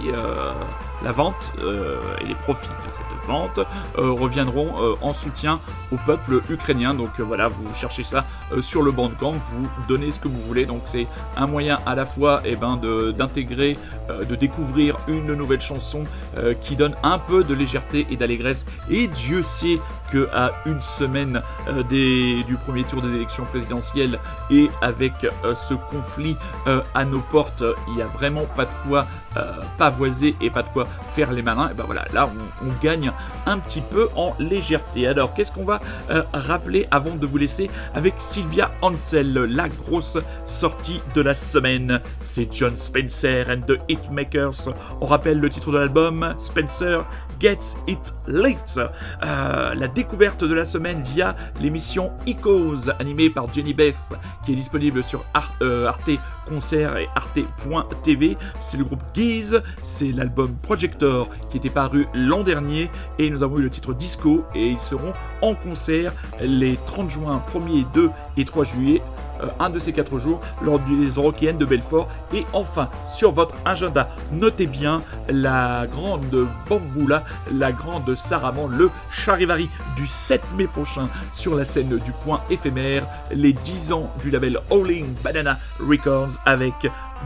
la 1.03 1.11
vente 1.13 1.53
et 2.21 2.25
les 2.25 2.35
profits 2.35 2.67
de 2.85 2.91
cette 2.91 3.05
vente 3.25 3.59
reviendront 3.95 4.97
en 5.01 5.13
soutien 5.13 5.61
au 5.93 5.97
peuple 6.05 6.41
ukrainien. 6.49 6.93
Donc 6.93 7.19
voilà, 7.19 7.47
vous 7.47 7.63
cherchez 7.73 8.03
ça 8.03 8.25
sur 8.61 8.81
le 8.83 8.91
Bandcamp, 8.91 9.35
vous 9.53 9.67
donnez 9.87 10.11
ce 10.11 10.19
que 10.19 10.27
vous 10.27 10.41
voulez. 10.41 10.65
Donc 10.65 10.81
c'est 10.87 11.07
un 11.37 11.47
moyen 11.47 11.79
à 11.85 11.95
la 11.95 12.05
fois 12.05 12.41
eh 12.43 12.55
ben, 12.57 12.75
de- 12.75 13.11
d'intégrer, 13.11 13.79
euh, 14.09 14.25
de 14.25 14.35
découvrir 14.35 14.97
une 15.07 15.33
nouvelle 15.33 15.61
chanson 15.61 16.03
qui 16.61 16.75
donne 16.75 16.95
un 17.03 17.17
peu 17.17 17.43
de 17.43 17.53
légèreté 17.53 18.05
et 18.11 18.17
d'allégresse. 18.17 18.65
Et 18.89 19.07
Dieu 19.07 19.41
sait 19.49 19.79
que 20.11 20.29
à 20.33 20.51
une 20.65 20.81
semaine 20.81 21.41
euh, 21.67 21.83
du 21.83 22.55
premier 22.65 22.83
tour 22.83 23.01
des 23.01 23.13
élections 23.13 23.45
présidentielles 23.45 24.19
et 24.49 24.69
avec 24.81 25.13
euh, 25.23 25.53
ce 25.53 25.73
conflit 25.73 26.37
euh, 26.67 26.81
à 26.93 27.05
nos 27.05 27.19
portes, 27.19 27.63
il 27.87 27.95
n'y 27.95 28.01
a 28.01 28.07
vraiment 28.07 28.45
pas 28.55 28.65
de 28.65 28.71
quoi 28.87 29.07
pavoiser 29.77 30.35
et 30.41 30.49
pas 30.49 30.63
de 30.63 30.69
quoi 30.69 30.87
faire 31.13 31.31
les 31.31 31.43
malins. 31.43 31.69
Et 31.69 31.73
ben 31.73 31.83
voilà, 31.85 32.05
là 32.13 32.29
on, 32.63 32.69
gagne 32.83 33.11
un 33.45 33.59
petit 33.59 33.81
peu 33.81 34.09
en 34.15 34.33
légèreté. 34.39 35.07
Alors 35.07 35.33
qu'est-ce 35.33 35.51
qu'on 35.51 35.65
va 35.65 35.79
rappeler 36.33 36.87
avant 36.91 37.15
de 37.15 37.25
vous 37.25 37.37
laisser 37.37 37.69
avec 37.93 38.15
Sylvia 38.17 38.71
Ansel, 38.81 39.33
la 39.33 39.69
grosse 39.69 40.17
sortie 40.45 41.01
de 41.13 41.21
la 41.21 41.33
semaine? 41.33 42.01
C'est 42.23 42.51
John 42.51 42.75
Spencer 42.75 43.45
and 43.49 43.61
the 43.67 43.79
Hitmakers. 43.87 44.73
On 44.99 45.05
rappelle 45.05 45.39
le 45.39 45.49
titre 45.49 45.71
de 45.71 45.77
l'album, 45.77 46.33
Spencer 46.39 47.05
Gets 47.39 47.77
It 47.87 48.13
Late. 48.27 48.79
Euh, 49.23 49.73
la 49.73 49.87
découverte 49.87 50.43
de 50.43 50.53
la 50.53 50.65
semaine 50.65 51.01
via 51.03 51.35
l'émission 51.59 52.11
Icos, 52.25 52.89
animée 52.99 53.29
par 53.29 53.51
Jenny 53.53 53.73
Beth, 53.73 54.13
qui 54.45 54.53
est 54.53 54.55
disponible 54.55 55.03
sur 55.03 55.25
euh, 55.61 55.87
Arte 55.87 56.11
Concert 56.47 56.97
et 56.97 57.07
arte.tv. 57.15 58.37
C'est 58.59 58.77
le 58.77 58.83
groupe 58.83 59.03
Geese, 59.13 59.61
c'est 59.81 60.11
l'album 60.11 60.55
Projector 60.61 61.29
qui 61.49 61.57
était 61.57 61.69
paru 61.69 62.07
l'an 62.13 62.43
dernier 62.43 62.89
et 63.17 63.29
nous 63.29 63.43
avons 63.43 63.59
eu 63.59 63.61
le 63.61 63.69
titre 63.69 63.93
Disco 63.93 64.43
et 64.55 64.69
ils 64.69 64.79
seront 64.79 65.13
en 65.41 65.55
concert 65.55 66.13
les 66.41 66.77
30 66.85 67.09
juin, 67.09 67.43
1er, 67.53 67.85
2 67.93 68.09
et 68.37 68.45
3 68.45 68.63
juillet 68.65 69.01
un 69.59 69.69
de 69.69 69.79
ces 69.79 69.93
quatre 69.93 70.19
jours 70.19 70.39
lors 70.61 70.79
des 70.79 71.09
Rockiennes 71.19 71.57
de 71.57 71.65
Belfort. 71.65 72.07
Et 72.33 72.45
enfin, 72.53 72.89
sur 73.13 73.31
votre 73.31 73.55
agenda, 73.65 74.09
notez 74.31 74.67
bien 74.67 75.03
la 75.27 75.87
grande 75.87 76.47
Bamboula, 76.69 77.23
la 77.51 77.71
grande 77.71 78.15
Saraman, 78.15 78.69
le 78.69 78.89
Charivari 79.09 79.69
du 79.95 80.07
7 80.07 80.41
mai 80.57 80.67
prochain 80.67 81.09
sur 81.33 81.55
la 81.55 81.65
scène 81.65 81.97
du 81.97 82.11
point 82.23 82.41
éphémère, 82.49 83.07
les 83.31 83.53
10 83.53 83.91
ans 83.91 84.11
du 84.21 84.31
label 84.31 84.59
Howling 84.69 85.13
Banana 85.23 85.57
Records 85.79 86.39
avec 86.45 86.73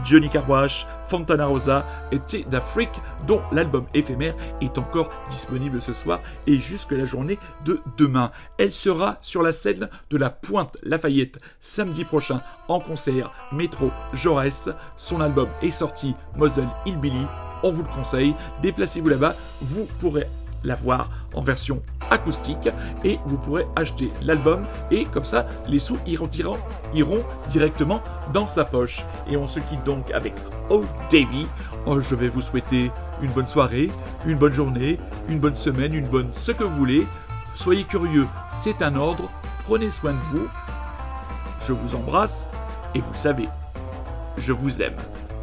Johnny 0.04 0.28
Carwash, 0.28 0.86
Fontana 1.14 1.46
Rosa 1.46 1.86
et 2.10 2.18
T 2.18 2.44
d'Afrique, 2.50 3.00
dont 3.28 3.40
l'album 3.52 3.86
éphémère 3.94 4.34
est 4.60 4.78
encore 4.78 5.10
disponible 5.30 5.80
ce 5.80 5.92
soir 5.92 6.18
et 6.48 6.58
jusque 6.58 6.90
la 6.90 7.04
journée 7.04 7.38
de 7.64 7.80
demain. 7.96 8.32
Elle 8.58 8.72
sera 8.72 9.18
sur 9.20 9.40
la 9.40 9.52
scène 9.52 9.88
de 10.10 10.16
la 10.16 10.30
Pointe 10.30 10.76
Lafayette 10.82 11.38
samedi 11.60 12.02
prochain 12.02 12.42
en 12.66 12.80
concert 12.80 13.30
Métro 13.52 13.92
Jaurès. 14.12 14.70
Son 14.96 15.20
album 15.20 15.48
est 15.62 15.70
sorti, 15.70 16.16
Moselle 16.34 16.66
Hillbilly. 16.84 17.28
On 17.62 17.70
vous 17.70 17.84
le 17.84 17.94
conseille, 17.94 18.34
déplacez-vous 18.60 19.10
là-bas, 19.10 19.36
vous 19.62 19.86
pourrez 20.00 20.26
la 20.64 20.74
voir 20.74 21.10
en 21.34 21.42
version 21.42 21.82
acoustique 22.10 22.68
et 23.04 23.18
vous 23.26 23.38
pourrez 23.38 23.66
acheter 23.76 24.10
l'album 24.22 24.64
et 24.90 25.04
comme 25.04 25.24
ça 25.24 25.46
les 25.66 25.78
sous 25.78 25.98
iront, 26.06 27.24
directement 27.48 28.02
dans 28.32 28.46
sa 28.46 28.64
poche. 28.64 29.04
Et 29.30 29.36
on 29.36 29.46
se 29.46 29.60
quitte 29.60 29.84
donc 29.84 30.10
avec 30.10 30.34
Oh 30.70 30.84
Davy. 31.10 31.46
Oh, 31.86 32.00
je 32.00 32.14
vais 32.14 32.28
vous 32.28 32.42
souhaiter 32.42 32.90
une 33.22 33.30
bonne 33.30 33.46
soirée, 33.46 33.90
une 34.26 34.38
bonne 34.38 34.52
journée, 34.52 34.98
une 35.28 35.38
bonne 35.38 35.54
semaine, 35.54 35.94
une 35.94 36.08
bonne 36.08 36.32
ce 36.32 36.52
que 36.52 36.64
vous 36.64 36.74
voulez. 36.74 37.06
Soyez 37.54 37.84
curieux, 37.84 38.26
c'est 38.50 38.82
un 38.82 38.96
ordre. 38.96 39.30
Prenez 39.64 39.90
soin 39.90 40.12
de 40.12 40.18
vous. 40.32 40.48
Je 41.66 41.72
vous 41.72 41.94
embrasse 41.94 42.48
et 42.94 43.00
vous 43.00 43.14
savez, 43.14 43.48
je 44.36 44.52
vous 44.52 44.82
aime. 44.82 44.96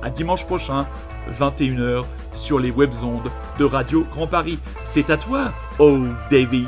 À 0.03 0.09
dimanche 0.09 0.45
prochain, 0.45 0.87
21h, 1.31 2.05
sur 2.33 2.59
les 2.59 2.71
webzondes 2.71 3.29
de 3.59 3.65
Radio 3.65 4.05
Grand 4.11 4.27
Paris. 4.27 4.59
C'est 4.85 5.09
à 5.09 5.17
toi, 5.17 5.51
Oh 5.79 5.99
Davy. 6.29 6.65